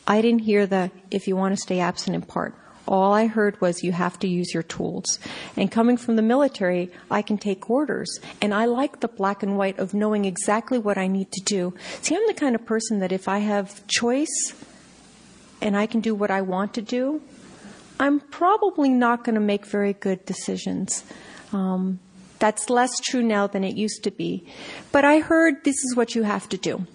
I 0.06 0.22
didn't 0.22 0.42
hear 0.42 0.68
the 0.68 0.92
if 1.10 1.28
you 1.28 1.36
want 1.36 1.56
to 1.56 1.60
stay 1.60 1.80
abstinent 1.80 2.28
part. 2.28 2.54
All 2.88 3.14
I 3.14 3.28
heard 3.28 3.60
was 3.60 3.84
you 3.84 3.92
have 3.92 4.18
to 4.20 4.28
use 4.28 4.54
your 4.54 4.64
tools. 4.64 5.20
And 5.56 5.72
coming 5.72 5.98
from 5.98 6.16
the 6.16 6.22
military, 6.22 6.90
I 7.12 7.22
can 7.22 7.38
take 7.38 7.70
orders. 7.70 8.20
And 8.42 8.54
I 8.54 8.66
like 8.66 9.02
the 9.02 9.08
black 9.08 9.44
and 9.44 9.58
white 9.58 9.78
of 9.78 9.94
knowing 9.94 10.26
exactly 10.26 10.78
what 10.78 10.98
I 10.98 11.08
need 11.08 11.32
to 11.34 11.42
do. 11.44 11.74
See, 12.02 12.16
I'm 12.16 12.26
the 12.28 12.34
kind 12.34 12.56
of 12.56 12.66
person 12.66 13.00
that 13.00 13.12
if 13.12 13.28
I 13.28 13.40
have 13.40 13.86
choice 13.88 14.54
and 15.62 15.76
I 15.76 15.86
can 15.86 16.02
do 16.02 16.16
what 16.16 16.32
I 16.32 16.42
want 16.42 16.74
to 16.76 16.82
do, 16.82 17.22
I'm 18.00 18.20
probably 18.20 18.90
not 18.90 19.24
going 19.24 19.36
to 19.36 19.42
make 19.42 19.66
very 19.66 19.94
good 19.94 20.26
decisions. 20.26 21.04
Um, 21.52 22.00
that's 22.40 22.70
less 22.70 23.00
true 23.00 23.24
now 23.24 23.48
than 23.48 23.64
it 23.64 23.76
used 23.76 24.04
to 24.04 24.12
be. 24.12 24.48
But 24.92 25.04
I 25.04 25.20
heard 25.20 25.64
this 25.64 25.76
is 25.84 25.96
what 25.96 26.14
you 26.16 26.24
have 26.24 26.48
to 26.50 26.58
do. 26.58 26.86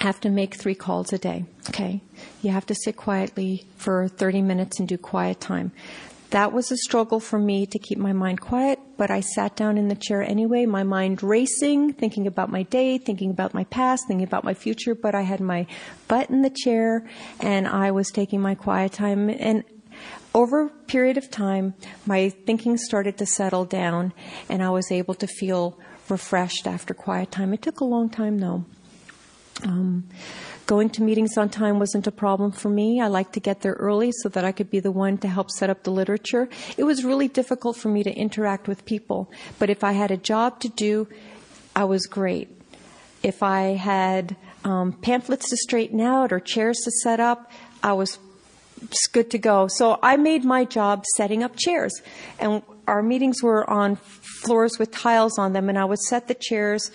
Have 0.00 0.20
to 0.20 0.30
make 0.30 0.54
three 0.54 0.74
calls 0.74 1.12
a 1.12 1.18
day. 1.18 1.44
Okay. 1.68 2.00
You 2.42 2.52
have 2.52 2.66
to 2.66 2.74
sit 2.74 2.96
quietly 2.96 3.66
for 3.76 4.08
30 4.08 4.42
minutes 4.42 4.78
and 4.78 4.88
do 4.88 4.96
quiet 4.96 5.40
time. 5.40 5.72
That 6.30 6.52
was 6.52 6.70
a 6.70 6.76
struggle 6.76 7.18
for 7.18 7.40
me 7.40 7.66
to 7.66 7.78
keep 7.78 7.98
my 7.98 8.12
mind 8.12 8.40
quiet, 8.40 8.78
but 8.96 9.10
I 9.10 9.18
sat 9.20 9.56
down 9.56 9.76
in 9.76 9.88
the 9.88 9.96
chair 9.96 10.22
anyway, 10.22 10.64
my 10.64 10.84
mind 10.84 11.24
racing, 11.24 11.94
thinking 11.94 12.28
about 12.28 12.50
my 12.50 12.62
day, 12.62 12.98
thinking 12.98 13.30
about 13.30 13.52
my 13.52 13.64
past, 13.64 14.04
thinking 14.06 14.26
about 14.26 14.44
my 14.44 14.54
future, 14.54 14.94
but 14.94 15.16
I 15.16 15.22
had 15.22 15.40
my 15.40 15.66
butt 16.06 16.30
in 16.30 16.42
the 16.42 16.50
chair 16.50 17.04
and 17.40 17.66
I 17.66 17.90
was 17.90 18.10
taking 18.10 18.40
my 18.40 18.54
quiet 18.54 18.92
time 18.92 19.28
and 19.28 19.64
over 20.32 20.66
a 20.66 20.68
period 20.68 21.18
of 21.18 21.30
time, 21.30 21.74
my 22.06 22.28
thinking 22.28 22.76
started 22.76 23.18
to 23.18 23.26
settle 23.26 23.64
down 23.64 24.12
and 24.48 24.62
I 24.62 24.70
was 24.70 24.92
able 24.92 25.14
to 25.14 25.26
feel 25.26 25.76
refreshed 26.08 26.68
after 26.68 26.94
quiet 26.94 27.32
time. 27.32 27.52
It 27.52 27.62
took 27.62 27.80
a 27.80 27.84
long 27.84 28.08
time 28.08 28.38
though. 28.38 28.64
Um, 29.64 30.08
going 30.66 30.90
to 30.90 31.02
meetings 31.02 31.36
on 31.36 31.48
time 31.48 31.78
wasn't 31.78 32.06
a 32.06 32.12
problem 32.12 32.52
for 32.52 32.68
me. 32.68 33.00
I 33.00 33.08
liked 33.08 33.32
to 33.34 33.40
get 33.40 33.60
there 33.62 33.72
early 33.74 34.12
so 34.22 34.28
that 34.30 34.44
I 34.44 34.52
could 34.52 34.70
be 34.70 34.80
the 34.80 34.92
one 34.92 35.18
to 35.18 35.28
help 35.28 35.50
set 35.50 35.70
up 35.70 35.82
the 35.82 35.90
literature. 35.90 36.48
It 36.76 36.84
was 36.84 37.04
really 37.04 37.28
difficult 37.28 37.76
for 37.76 37.88
me 37.88 38.02
to 38.04 38.12
interact 38.12 38.68
with 38.68 38.84
people, 38.84 39.30
but 39.58 39.70
if 39.70 39.82
I 39.82 39.92
had 39.92 40.10
a 40.10 40.16
job 40.16 40.60
to 40.60 40.68
do, 40.68 41.08
I 41.74 41.84
was 41.84 42.06
great. 42.06 42.48
If 43.22 43.42
I 43.42 43.74
had 43.74 44.36
um, 44.64 44.92
pamphlets 44.92 45.50
to 45.50 45.56
straighten 45.56 46.00
out 46.00 46.32
or 46.32 46.40
chairs 46.40 46.78
to 46.84 46.90
set 47.02 47.20
up, 47.20 47.50
I 47.82 47.92
was 47.92 48.18
good 49.12 49.30
to 49.30 49.38
go. 49.38 49.68
So 49.68 49.98
I 50.02 50.16
made 50.16 50.44
my 50.44 50.64
job 50.64 51.04
setting 51.16 51.42
up 51.42 51.56
chairs. 51.56 51.92
And 52.38 52.62
our 52.86 53.02
meetings 53.02 53.42
were 53.42 53.68
on 53.68 53.96
floors 53.96 54.78
with 54.78 54.90
tiles 54.90 55.38
on 55.38 55.52
them, 55.52 55.68
and 55.68 55.78
I 55.78 55.84
would 55.84 55.98
set 55.98 56.28
the 56.28 56.34
chairs 56.34 56.90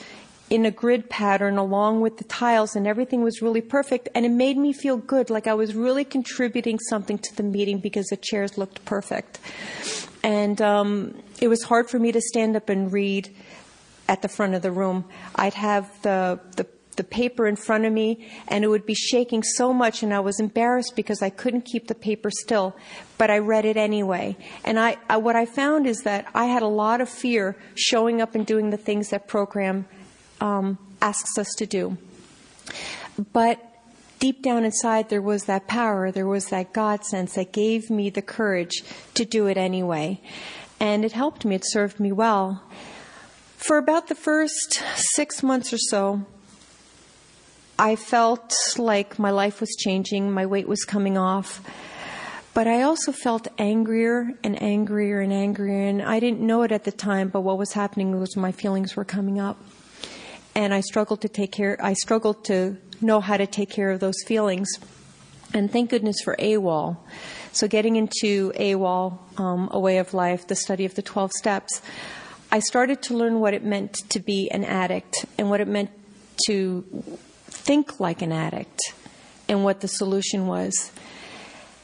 in 0.49 0.65
a 0.65 0.71
grid 0.71 1.09
pattern 1.09 1.57
along 1.57 2.01
with 2.01 2.17
the 2.17 2.23
tiles, 2.23 2.75
and 2.75 2.85
everything 2.85 3.23
was 3.23 3.41
really 3.41 3.61
perfect. 3.61 4.09
And 4.13 4.25
it 4.25 4.31
made 4.31 4.57
me 4.57 4.73
feel 4.73 4.97
good, 4.97 5.29
like 5.29 5.47
I 5.47 5.53
was 5.53 5.75
really 5.75 6.03
contributing 6.03 6.79
something 6.79 7.17
to 7.17 7.35
the 7.35 7.43
meeting 7.43 7.79
because 7.79 8.07
the 8.07 8.17
chairs 8.17 8.57
looked 8.57 8.85
perfect. 8.85 9.39
And 10.23 10.61
um, 10.61 11.21
it 11.41 11.47
was 11.47 11.63
hard 11.63 11.89
for 11.89 11.99
me 11.99 12.11
to 12.11 12.21
stand 12.21 12.55
up 12.55 12.69
and 12.69 12.91
read 12.91 13.35
at 14.07 14.21
the 14.21 14.27
front 14.27 14.53
of 14.53 14.61
the 14.61 14.71
room. 14.71 15.05
I'd 15.35 15.55
have 15.55 16.01
the, 16.03 16.39
the 16.55 16.67
the 16.95 17.03
paper 17.03 17.47
in 17.47 17.55
front 17.55 17.85
of 17.85 17.91
me 17.91 18.29
and 18.47 18.63
it 18.63 18.67
would 18.67 18.85
be 18.85 18.93
shaking 18.93 19.43
so 19.43 19.73
much 19.73 20.03
and 20.03 20.13
I 20.13 20.19
was 20.19 20.39
embarrassed 20.39 20.95
because 20.95 21.21
I 21.21 21.29
couldn't 21.29 21.65
keep 21.65 21.87
the 21.87 21.95
paper 21.95 22.31
still, 22.31 22.75
but 23.17 23.29
I 23.29 23.39
read 23.39 23.65
it 23.65 23.77
anyway. 23.77 24.37
And 24.63 24.79
I, 24.79 24.97
I, 25.09 25.17
what 25.17 25.35
I 25.35 25.45
found 25.45 25.87
is 25.87 26.03
that 26.03 26.27
I 26.33 26.45
had 26.45 26.63
a 26.63 26.67
lot 26.67 27.01
of 27.01 27.09
fear 27.09 27.57
showing 27.75 28.21
up 28.21 28.35
and 28.35 28.45
doing 28.45 28.69
the 28.69 28.77
things 28.77 29.09
that 29.09 29.27
program 29.27 29.87
um, 30.41 30.77
asks 31.01 31.37
us 31.37 31.47
to 31.57 31.65
do. 31.65 31.97
But 33.33 33.59
deep 34.19 34.41
down 34.41 34.65
inside, 34.65 35.09
there 35.09 35.21
was 35.21 35.45
that 35.45 35.67
power, 35.67 36.11
there 36.11 36.27
was 36.27 36.47
that 36.47 36.73
God 36.73 37.05
sense 37.05 37.35
that 37.35 37.51
gave 37.51 37.89
me 37.89 38.09
the 38.09 38.21
courage 38.21 38.83
to 39.13 39.25
do 39.25 39.47
it 39.47 39.57
anyway. 39.57 40.21
And 40.79 41.05
it 41.05 41.13
helped 41.13 41.45
me, 41.45 41.55
it 41.55 41.63
served 41.65 41.99
me 41.99 42.11
well. 42.11 42.63
For 43.57 43.77
about 43.77 44.07
the 44.07 44.15
first 44.15 44.81
six 44.95 45.41
months 45.41 45.73
or 45.73 45.77
so, 45.77 46.25
I 47.77 47.95
felt 47.95 48.53
like 48.77 49.19
my 49.19 49.31
life 49.31 49.59
was 49.59 49.75
changing, 49.77 50.31
my 50.31 50.45
weight 50.45 50.67
was 50.67 50.85
coming 50.85 51.17
off. 51.17 51.61
But 52.53 52.67
I 52.67 52.83
also 52.83 53.11
felt 53.11 53.49
angrier 53.57 54.31
and 54.43 54.61
angrier 54.61 55.19
and 55.19 55.33
angrier, 55.33 55.89
and 55.89 56.01
I 56.01 56.21
didn't 56.21 56.39
know 56.39 56.61
it 56.63 56.71
at 56.71 56.85
the 56.85 56.91
time, 56.91 57.27
but 57.27 57.41
what 57.41 57.57
was 57.57 57.73
happening 57.73 58.17
was 58.17 58.37
my 58.37 58.53
feelings 58.53 58.95
were 58.95 59.03
coming 59.03 59.39
up. 59.39 59.57
And 60.55 60.73
I 60.73 60.79
struggled 60.79 61.21
to 61.21 61.29
take 61.29 61.51
care, 61.51 61.77
I 61.81 61.93
struggled 61.93 62.45
to 62.45 62.77
know 63.01 63.19
how 63.19 63.37
to 63.37 63.45
take 63.45 63.69
care 63.69 63.91
of 63.91 63.99
those 63.99 64.15
feelings. 64.25 64.69
And 65.53 65.71
thank 65.71 65.89
goodness 65.89 66.21
for 66.23 66.35
AWOL. 66.37 66.97
So 67.51 67.67
getting 67.67 67.95
into 67.95 68.51
AWOL, 68.53 69.19
um, 69.39 69.69
a 69.71 69.79
way 69.79 69.97
of 69.97 70.13
life, 70.13 70.47
the 70.47 70.55
study 70.55 70.85
of 70.85 70.95
the 70.95 71.01
12 71.01 71.31
steps, 71.31 71.81
I 72.51 72.59
started 72.59 73.01
to 73.03 73.17
learn 73.17 73.39
what 73.39 73.53
it 73.53 73.63
meant 73.63 73.93
to 74.09 74.19
be 74.19 74.49
an 74.49 74.63
addict 74.63 75.25
and 75.37 75.49
what 75.49 75.61
it 75.61 75.67
meant 75.67 75.91
to 76.47 76.83
think 77.47 77.99
like 77.99 78.21
an 78.21 78.31
addict 78.31 78.79
and 79.47 79.63
what 79.63 79.81
the 79.81 79.87
solution 79.87 80.47
was. 80.47 80.91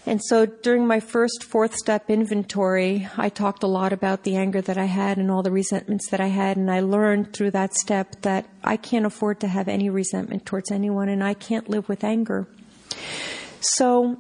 And 0.06 0.22
so 0.24 0.48
during 0.48 0.88
my 0.88 1.00
first 1.00 1.44
fourth 1.44 1.76
step 1.76 2.10
inventory, 2.10 3.08
I 3.18 3.30
talked 3.30 3.62
a 3.62 3.68
lot 3.68 3.94
about 3.94 4.24
the 4.24 4.36
anger 4.36 4.60
that 4.62 4.78
I 4.78 4.86
had 4.86 5.18
and 5.18 5.30
all 5.30 5.44
the 5.44 5.52
resentments 5.52 6.10
that 6.10 6.20
I 6.20 6.28
had. 6.28 6.58
And 6.58 6.72
I 6.72 6.80
learned 6.80 7.34
through 7.34 7.52
that 7.52 7.76
step 7.76 8.22
that 8.22 8.48
I 8.64 8.78
can't 8.78 9.06
afford 9.06 9.40
to 9.42 9.48
have 9.48 9.68
any 9.68 9.90
resentment 9.90 10.46
towards 10.46 10.72
anyone 10.72 11.08
and 11.08 11.24
I 11.24 11.36
can't 11.36 11.70
live 11.70 11.88
with 11.88 12.04
anger. 12.04 12.48
So 13.60 14.18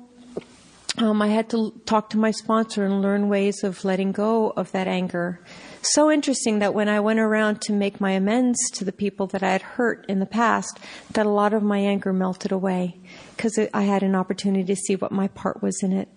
um, 0.97 1.21
I 1.21 1.27
had 1.27 1.49
to 1.51 1.71
talk 1.85 2.09
to 2.11 2.17
my 2.17 2.31
sponsor 2.31 2.85
and 2.85 3.01
learn 3.01 3.29
ways 3.29 3.63
of 3.63 3.85
letting 3.85 4.11
go 4.11 4.51
of 4.51 4.71
that 4.71 4.87
anger 4.87 5.39
so 5.83 6.11
interesting 6.11 6.59
that 6.59 6.73
when 6.73 6.87
I 6.87 6.99
went 6.99 7.19
around 7.19 7.61
to 7.61 7.73
make 7.73 7.99
my 7.99 8.11
amends 8.11 8.59
to 8.73 8.85
the 8.85 8.91
people 8.91 9.27
that 9.27 9.41
I 9.41 9.51
had 9.51 9.61
hurt 9.61 10.05
in 10.07 10.19
the 10.19 10.25
past, 10.25 10.79
that 11.13 11.25
a 11.25 11.29
lot 11.29 11.53
of 11.53 11.63
my 11.63 11.79
anger 11.79 12.13
melted 12.13 12.51
away 12.51 12.99
because 13.35 13.59
I 13.73 13.81
had 13.83 14.03
an 14.03 14.15
opportunity 14.15 14.63
to 14.65 14.75
see 14.75 14.95
what 14.95 15.11
my 15.11 15.27
part 15.29 15.63
was 15.63 15.81
in 15.81 15.93
it. 15.93 16.07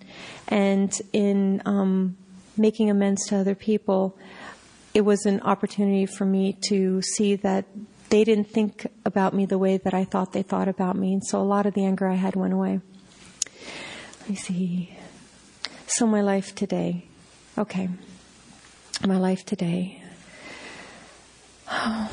And 0.49 0.93
in 1.13 1.63
um, 1.65 2.17
making 2.57 2.91
amends 2.91 3.27
to 3.29 3.37
other 3.37 3.55
people, 3.55 4.19
it 4.93 5.01
was 5.01 5.25
an 5.25 5.41
opportunity 5.41 6.07
for 6.07 6.27
me 6.27 6.59
to 6.69 7.01
see 7.01 7.37
that 7.37 7.65
they 8.11 8.23
didn't 8.23 8.51
think 8.51 8.87
about 9.07 9.33
me 9.33 9.47
the 9.47 9.59
way 9.59 9.79
that 9.79 9.95
I 9.95 10.05
thought 10.05 10.33
they 10.33 10.43
thought 10.43 10.69
about 10.69 10.95
me. 10.95 11.15
And 11.15 11.25
so 11.25 11.41
a 11.41 11.43
lot 11.43 11.65
of 11.65 11.73
the 11.73 11.87
anger 11.87 12.07
I 12.07 12.17
had 12.17 12.37
went 12.37 12.53
away. 12.53 12.81
Me 14.29 14.35
see. 14.35 14.97
So 15.87 16.07
my 16.07 16.23
life 16.23 16.55
today. 16.55 17.05
Okay 17.57 17.89
my 19.07 19.19
life 19.19 19.45
today. 19.45 20.03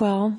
Well, 0.00 0.36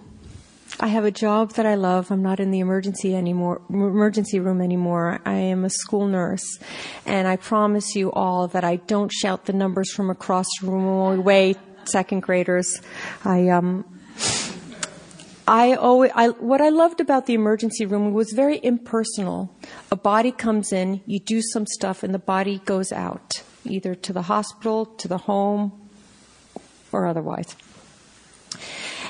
I 0.81 0.87
have 0.87 1.05
a 1.05 1.11
job 1.11 1.53
that 1.53 1.65
I 1.65 1.75
love. 1.75 2.11
I'm 2.11 2.21
not 2.21 2.41
in 2.41 2.51
the 2.51 2.59
emergency 2.59 3.15
anymore, 3.15 3.61
emergency 3.69 4.39
room 4.39 4.61
anymore. 4.61 5.21
I 5.25 5.35
am 5.35 5.63
a 5.63 5.69
school 5.69 6.05
nurse, 6.05 6.59
and 7.05 7.29
I 7.29 7.37
promise 7.37 7.95
you 7.95 8.11
all 8.11 8.49
that 8.49 8.65
I 8.65 8.77
don't 8.77 9.09
shout 9.09 9.45
the 9.45 9.53
numbers 9.53 9.89
from 9.93 10.09
across 10.09 10.47
the 10.59 10.67
room 10.67 11.19
away, 11.19 11.55
second 11.85 12.23
graders. 12.23 12.81
I 13.23 13.49
um, 13.49 13.85
I 15.47 15.73
always, 15.73 16.11
I, 16.15 16.29
what 16.29 16.61
I 16.61 16.69
loved 16.69 17.01
about 17.01 17.25
the 17.25 17.33
emergency 17.33 17.85
room 17.85 18.13
was 18.13 18.31
very 18.31 18.59
impersonal. 18.63 19.53
A 19.91 19.95
body 19.95 20.31
comes 20.31 20.71
in, 20.71 21.01
you 21.05 21.19
do 21.19 21.41
some 21.41 21.65
stuff, 21.65 22.01
and 22.01 22.13
the 22.13 22.19
body 22.19 22.59
goes 22.59 22.93
out, 22.93 23.43
either 23.65 23.93
to 23.93 24.13
the 24.13 24.23
hospital, 24.23 24.85
to 24.85 25.07
the 25.07 25.17
home, 25.17 25.89
or 26.93 27.05
otherwise. 27.05 27.57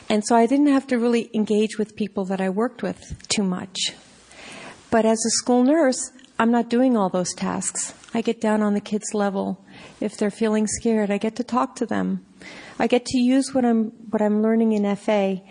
And 0.09 0.25
so 0.25 0.35
I 0.35 0.47
didn't 0.47 0.67
have 0.67 0.87
to 0.87 0.97
really 0.97 1.29
engage 1.33 1.77
with 1.77 1.95
people 1.95 2.25
that 2.25 2.41
I 2.41 2.49
worked 2.49 2.81
with 2.81 3.27
too 3.29 3.43
much. 3.43 3.77
But 4.89 5.05
as 5.05 5.23
a 5.25 5.37
school 5.37 5.63
nurse, 5.63 6.11
I'm 6.39 6.51
not 6.51 6.69
doing 6.69 6.97
all 6.97 7.09
those 7.09 7.33
tasks. 7.33 7.93
I 8.13 8.21
get 8.21 8.41
down 8.41 8.63
on 8.63 8.73
the 8.73 8.81
kids' 8.81 9.13
level. 9.13 9.63
If 9.99 10.17
they're 10.17 10.31
feeling 10.31 10.65
scared, 10.67 11.11
I 11.11 11.17
get 11.19 11.35
to 11.37 11.43
talk 11.43 11.75
to 11.75 11.85
them. 11.85 12.25
I 12.79 12.87
get 12.87 13.05
to 13.05 13.19
use 13.19 13.53
what 13.53 13.65
I'm, 13.65 13.91
what 14.09 14.21
I'm 14.21 14.41
learning 14.41 14.73
in 14.73 14.95
FA 14.95 15.41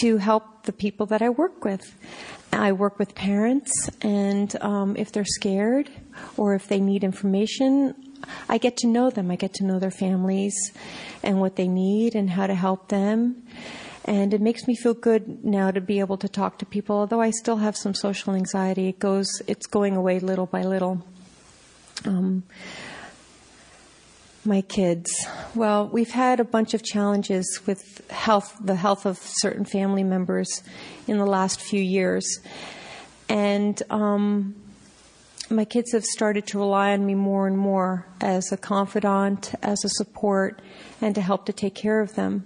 to 0.00 0.16
help 0.16 0.64
the 0.64 0.72
people 0.72 1.06
that 1.06 1.22
I 1.22 1.30
work 1.30 1.64
with. 1.64 1.94
I 2.52 2.72
work 2.72 2.98
with 2.98 3.14
parents, 3.14 3.88
and 4.02 4.54
um, 4.62 4.96
if 4.96 5.10
they're 5.10 5.24
scared 5.24 5.90
or 6.36 6.54
if 6.54 6.68
they 6.68 6.80
need 6.80 7.02
information, 7.02 7.94
I 8.48 8.58
get 8.58 8.76
to 8.78 8.86
know 8.86 9.10
them. 9.10 9.30
I 9.30 9.36
get 9.36 9.54
to 9.54 9.64
know 9.64 9.78
their 9.78 9.90
families 9.90 10.54
and 11.22 11.40
what 11.40 11.56
they 11.56 11.68
need 11.68 12.14
and 12.14 12.30
how 12.30 12.46
to 12.46 12.54
help 12.54 12.88
them. 12.88 13.42
And 14.04 14.34
it 14.34 14.40
makes 14.40 14.66
me 14.66 14.74
feel 14.74 14.94
good 14.94 15.44
now 15.44 15.70
to 15.70 15.80
be 15.80 16.00
able 16.00 16.16
to 16.18 16.28
talk 16.28 16.58
to 16.58 16.66
people. 16.66 16.96
Although 16.96 17.20
I 17.20 17.30
still 17.30 17.56
have 17.56 17.76
some 17.76 17.94
social 17.94 18.34
anxiety, 18.34 18.88
it 18.88 18.98
goes, 18.98 19.28
it's 19.46 19.66
going 19.66 19.96
away 19.96 20.18
little 20.18 20.46
by 20.46 20.62
little. 20.62 21.06
Um, 22.04 22.42
my 24.44 24.60
kids. 24.60 25.12
Well, 25.54 25.88
we've 25.88 26.10
had 26.10 26.40
a 26.40 26.44
bunch 26.44 26.74
of 26.74 26.82
challenges 26.82 27.60
with 27.66 28.08
health, 28.10 28.56
the 28.60 28.74
health 28.74 29.06
of 29.06 29.18
certain 29.18 29.64
family 29.64 30.02
members 30.02 30.62
in 31.06 31.18
the 31.18 31.26
last 31.26 31.60
few 31.60 31.80
years. 31.80 32.40
And 33.28 33.80
um, 33.88 34.56
my 35.48 35.64
kids 35.64 35.92
have 35.92 36.04
started 36.04 36.46
to 36.48 36.58
rely 36.58 36.92
on 36.92 37.06
me 37.06 37.14
more 37.14 37.46
and 37.46 37.56
more 37.56 38.06
as 38.20 38.50
a 38.50 38.56
confidant, 38.56 39.54
as 39.62 39.84
a 39.84 39.88
support, 39.88 40.60
and 41.00 41.14
to 41.14 41.20
help 41.20 41.46
to 41.46 41.52
take 41.52 41.74
care 41.74 42.00
of 42.00 42.14
them. 42.14 42.44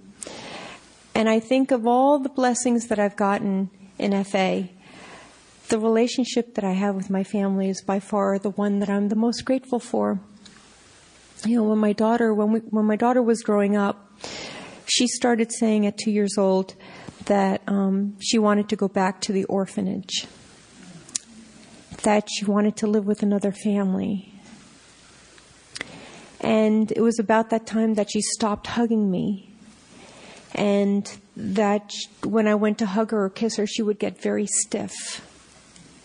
And 1.15 1.27
I 1.27 1.39
think 1.39 1.71
of 1.71 1.87
all 1.87 2.19
the 2.19 2.29
blessings 2.29 2.87
that 2.87 2.99
I've 2.99 3.15
gotten 3.15 3.71
in 3.97 4.23
FA, 4.23 4.69
the 5.69 5.79
relationship 5.79 6.53
that 6.55 6.63
I 6.63 6.73
have 6.73 6.95
with 6.95 7.09
my 7.09 7.23
family 7.23 7.69
is 7.69 7.81
by 7.81 7.99
far 7.99 8.37
the 8.37 8.51
one 8.51 8.79
that 8.79 8.89
I'm 8.89 9.09
the 9.09 9.15
most 9.15 9.45
grateful 9.45 9.79
for. 9.79 10.19
You 11.45 11.57
know, 11.57 11.63
when 11.63 11.77
my 11.77 11.93
daughter, 11.93 12.33
when 12.33 12.51
we, 12.51 12.59
when 12.59 12.85
my 12.85 12.95
daughter 12.95 13.21
was 13.21 13.41
growing 13.41 13.75
up, 13.75 14.11
she 14.85 15.07
started 15.07 15.51
saying 15.51 15.85
at 15.85 15.97
two 15.97 16.11
years 16.11 16.37
old 16.37 16.75
that 17.25 17.61
um, 17.67 18.15
she 18.19 18.39
wanted 18.39 18.69
to 18.69 18.75
go 18.75 18.87
back 18.87 19.21
to 19.21 19.33
the 19.33 19.43
orphanage 19.45 20.25
that 22.03 22.27
she 22.29 22.45
wanted 22.45 22.75
to 22.77 22.87
live 22.87 23.05
with 23.05 23.23
another 23.23 23.51
family. 23.51 24.33
And 26.39 26.91
it 26.91 27.01
was 27.01 27.19
about 27.19 27.49
that 27.49 27.65
time 27.65 27.95
that 27.95 28.11
she 28.11 28.21
stopped 28.21 28.67
hugging 28.67 29.09
me. 29.09 29.51
And 30.53 31.05
that 31.35 31.93
when 32.23 32.47
I 32.47 32.55
went 32.55 32.77
to 32.79 32.85
hug 32.85 33.11
her 33.11 33.25
or 33.25 33.29
kiss 33.29 33.57
her, 33.57 33.67
she 33.67 33.81
would 33.81 33.99
get 33.99 34.21
very 34.21 34.47
stiff. 34.47 35.21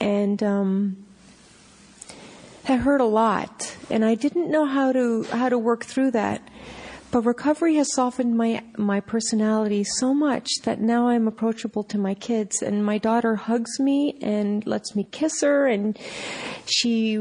And 0.01 0.43
um, 0.43 1.05
that 2.67 2.81
hurt 2.81 3.01
a 3.01 3.07
lot. 3.07 3.77
And 3.91 4.05
I 4.05 4.15
didn't 4.15 4.51
know 4.51 4.65
how 4.65 4.93
to 4.93 5.25
how 5.25 5.49
to 5.49 5.59
work 5.59 5.85
through 5.85 6.13
that. 6.13 6.49
But 7.13 7.27
recovery 7.27 7.75
has 7.75 7.93
softened 7.93 8.39
my, 8.39 8.65
my 8.79 9.01
personality 9.01 9.85
so 9.85 10.15
much 10.15 10.49
that 10.63 10.81
now 10.81 11.09
I'm 11.09 11.29
approachable 11.29 11.85
to 11.85 11.99
my 11.99 12.15
kids. 12.15 12.63
And 12.63 12.87
my 12.87 12.97
daughter 12.97 13.37
hugs 13.37 13.79
me 13.79 14.17
and 14.23 14.67
lets 14.67 14.97
me 14.97 15.07
kiss 15.11 15.43
her, 15.43 15.67
and 15.67 15.99
she 16.65 17.21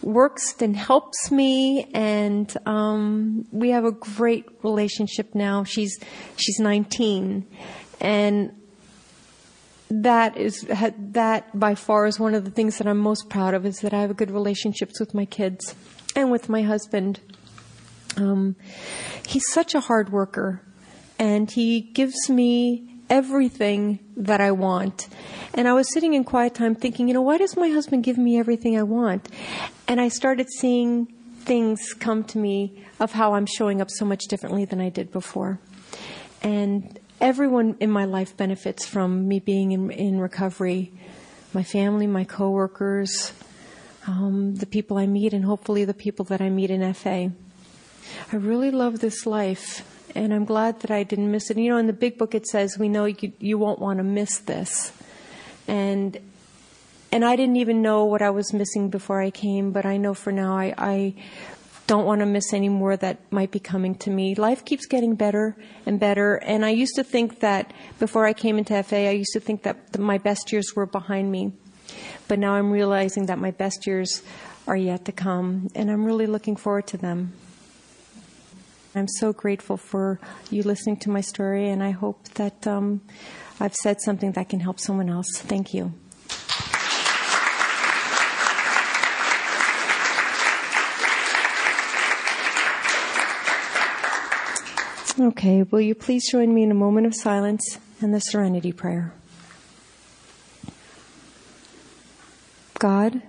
works 0.00 0.56
and 0.62 0.74
helps 0.74 1.30
me. 1.30 1.90
And 1.92 2.50
um, 2.64 3.46
we 3.52 3.68
have 3.68 3.84
a 3.84 3.92
great 3.92 4.46
relationship 4.62 5.34
now. 5.34 5.62
She's, 5.62 5.98
she's 6.38 6.58
19. 6.58 7.46
And 8.00 8.52
that 9.90 10.36
is 10.36 10.62
that 10.68 11.58
by 11.58 11.74
far 11.74 12.06
is 12.06 12.20
one 12.20 12.34
of 12.34 12.44
the 12.44 12.50
things 12.50 12.78
that 12.78 12.86
I'm 12.86 12.98
most 12.98 13.28
proud 13.28 13.54
of 13.54 13.64
is 13.64 13.80
that 13.80 13.94
I 13.94 14.02
have 14.02 14.16
good 14.16 14.30
relationships 14.30 15.00
with 15.00 15.14
my 15.14 15.24
kids 15.24 15.74
and 16.14 16.30
with 16.30 16.48
my 16.48 16.62
husband. 16.62 17.20
Um, 18.16 18.56
he's 19.26 19.48
such 19.50 19.74
a 19.74 19.80
hard 19.80 20.10
worker, 20.10 20.62
and 21.18 21.50
he 21.50 21.80
gives 21.80 22.28
me 22.28 22.98
everything 23.08 24.00
that 24.16 24.40
I 24.40 24.50
want. 24.50 25.08
And 25.54 25.66
I 25.66 25.72
was 25.72 25.92
sitting 25.92 26.14
in 26.14 26.24
quiet 26.24 26.54
time 26.54 26.74
thinking, 26.74 27.08
you 27.08 27.14
know, 27.14 27.22
why 27.22 27.38
does 27.38 27.56
my 27.56 27.68
husband 27.68 28.04
give 28.04 28.18
me 28.18 28.38
everything 28.38 28.78
I 28.78 28.82
want? 28.82 29.28
And 29.86 30.00
I 30.00 30.08
started 30.08 30.48
seeing 30.50 31.06
things 31.40 31.94
come 31.94 32.24
to 32.24 32.38
me 32.38 32.84
of 33.00 33.12
how 33.12 33.34
I'm 33.34 33.46
showing 33.46 33.80
up 33.80 33.90
so 33.90 34.04
much 34.04 34.24
differently 34.28 34.64
than 34.64 34.80
I 34.80 34.90
did 34.90 35.10
before. 35.10 35.58
And 36.42 36.98
everyone 37.20 37.76
in 37.80 37.90
my 37.90 38.04
life 38.04 38.36
benefits 38.36 38.86
from 38.86 39.28
me 39.28 39.40
being 39.40 39.72
in, 39.72 39.90
in 39.90 40.20
recovery 40.20 40.92
my 41.54 41.62
family, 41.62 42.06
my 42.06 42.24
coworkers, 42.24 43.32
um, 44.06 44.54
the 44.56 44.66
people 44.66 44.98
I 44.98 45.06
meet, 45.06 45.32
and 45.32 45.44
hopefully 45.44 45.84
the 45.84 45.94
people 45.94 46.24
that 46.26 46.40
I 46.40 46.50
meet 46.50 46.70
in 46.70 46.92
FA. 46.94 47.32
I 48.32 48.36
really 48.36 48.70
love 48.70 49.00
this 49.00 49.26
life, 49.26 49.82
and 50.14 50.32
I'm 50.32 50.44
glad 50.44 50.80
that 50.80 50.90
I 50.90 51.02
didn't 51.02 51.30
miss 51.30 51.50
it. 51.50 51.56
You 51.56 51.70
know, 51.70 51.78
in 51.78 51.86
the 51.86 51.92
big 51.92 52.18
book 52.18 52.34
it 52.34 52.46
says, 52.46 52.78
"We 52.78 52.88
know 52.88 53.06
you, 53.06 53.32
you 53.38 53.58
won't 53.58 53.78
want 53.78 53.98
to 53.98 54.04
miss 54.04 54.38
this," 54.38 54.92
and 55.66 56.18
and 57.10 57.24
I 57.24 57.36
didn't 57.36 57.56
even 57.56 57.80
know 57.80 58.04
what 58.04 58.20
I 58.20 58.30
was 58.30 58.52
missing 58.52 58.90
before 58.90 59.22
I 59.22 59.30
came, 59.30 59.72
but 59.72 59.86
I 59.86 59.96
know 59.96 60.12
for 60.12 60.30
now 60.30 60.56
I, 60.56 60.74
I 60.76 61.14
don't 61.88 62.04
want 62.04 62.20
to 62.20 62.26
miss 62.26 62.52
any 62.52 62.68
more 62.68 62.96
that 62.98 63.32
might 63.32 63.50
be 63.50 63.58
coming 63.58 63.94
to 63.96 64.10
me. 64.10 64.34
Life 64.34 64.64
keeps 64.64 64.86
getting 64.86 65.14
better 65.14 65.56
and 65.86 65.98
better, 65.98 66.36
and 66.36 66.64
I 66.64 66.70
used 66.70 66.94
to 66.96 67.02
think 67.02 67.40
that 67.40 67.72
before 67.98 68.26
I 68.26 68.34
came 68.34 68.58
into 68.58 68.80
FA, 68.82 69.08
I 69.08 69.12
used 69.12 69.32
to 69.32 69.40
think 69.40 69.62
that 69.62 69.98
my 69.98 70.18
best 70.18 70.52
years 70.52 70.76
were 70.76 70.84
behind 70.84 71.32
me, 71.32 71.52
but 72.28 72.38
now 72.38 72.52
I'm 72.52 72.70
realizing 72.70 73.26
that 73.26 73.38
my 73.38 73.50
best 73.50 73.86
years 73.86 74.22
are 74.66 74.76
yet 74.76 75.06
to 75.06 75.12
come, 75.12 75.68
and 75.74 75.90
I'm 75.90 76.04
really 76.04 76.26
looking 76.26 76.56
forward 76.56 76.86
to 76.88 76.98
them. 76.98 77.32
I'm 78.94 79.08
so 79.08 79.32
grateful 79.32 79.78
for 79.78 80.20
you 80.50 80.62
listening 80.62 80.98
to 80.98 81.10
my 81.10 81.22
story, 81.22 81.70
and 81.70 81.82
I 81.82 81.92
hope 81.92 82.22
that 82.34 82.66
um, 82.66 83.00
I've 83.60 83.74
said 83.74 84.02
something 84.02 84.32
that 84.32 84.50
can 84.50 84.60
help 84.60 84.78
someone 84.78 85.08
else. 85.08 85.38
Thank 85.38 85.72
you. 85.72 85.94
Okay, 95.20 95.64
will 95.64 95.80
you 95.80 95.96
please 95.96 96.30
join 96.30 96.54
me 96.54 96.62
in 96.62 96.70
a 96.70 96.74
moment 96.74 97.04
of 97.06 97.14
silence 97.14 97.78
and 98.00 98.14
the 98.14 98.20
serenity 98.20 98.70
prayer? 98.70 99.12
God, 102.78 103.20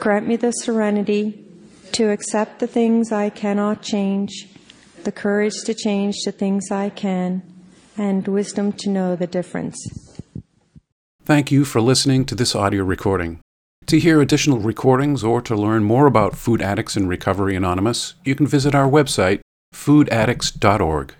grant 0.00 0.26
me 0.26 0.36
the 0.36 0.52
serenity 0.52 1.44
to 1.92 2.10
accept 2.10 2.60
the 2.60 2.66
things 2.66 3.12
I 3.12 3.28
cannot 3.28 3.82
change, 3.82 4.48
the 5.04 5.12
courage 5.12 5.52
to 5.66 5.74
change 5.74 6.14
the 6.24 6.32
things 6.32 6.70
I 6.70 6.88
can, 6.88 7.42
and 7.98 8.26
wisdom 8.26 8.72
to 8.72 8.88
know 8.88 9.14
the 9.14 9.26
difference. 9.26 9.76
Thank 11.22 11.50
you 11.50 11.66
for 11.66 11.82
listening 11.82 12.24
to 12.26 12.34
this 12.34 12.54
audio 12.54 12.82
recording. 12.82 13.40
To 13.86 14.00
hear 14.00 14.22
additional 14.22 14.58
recordings 14.60 15.22
or 15.22 15.42
to 15.42 15.54
learn 15.54 15.84
more 15.84 16.06
about 16.06 16.34
Food 16.34 16.62
Addicts 16.62 16.96
in 16.96 17.08
Recovery 17.08 17.54
Anonymous, 17.54 18.14
you 18.24 18.34
can 18.34 18.46
visit 18.46 18.74
our 18.74 18.88
website, 18.88 19.40
foodaddicts.org. 19.86 21.16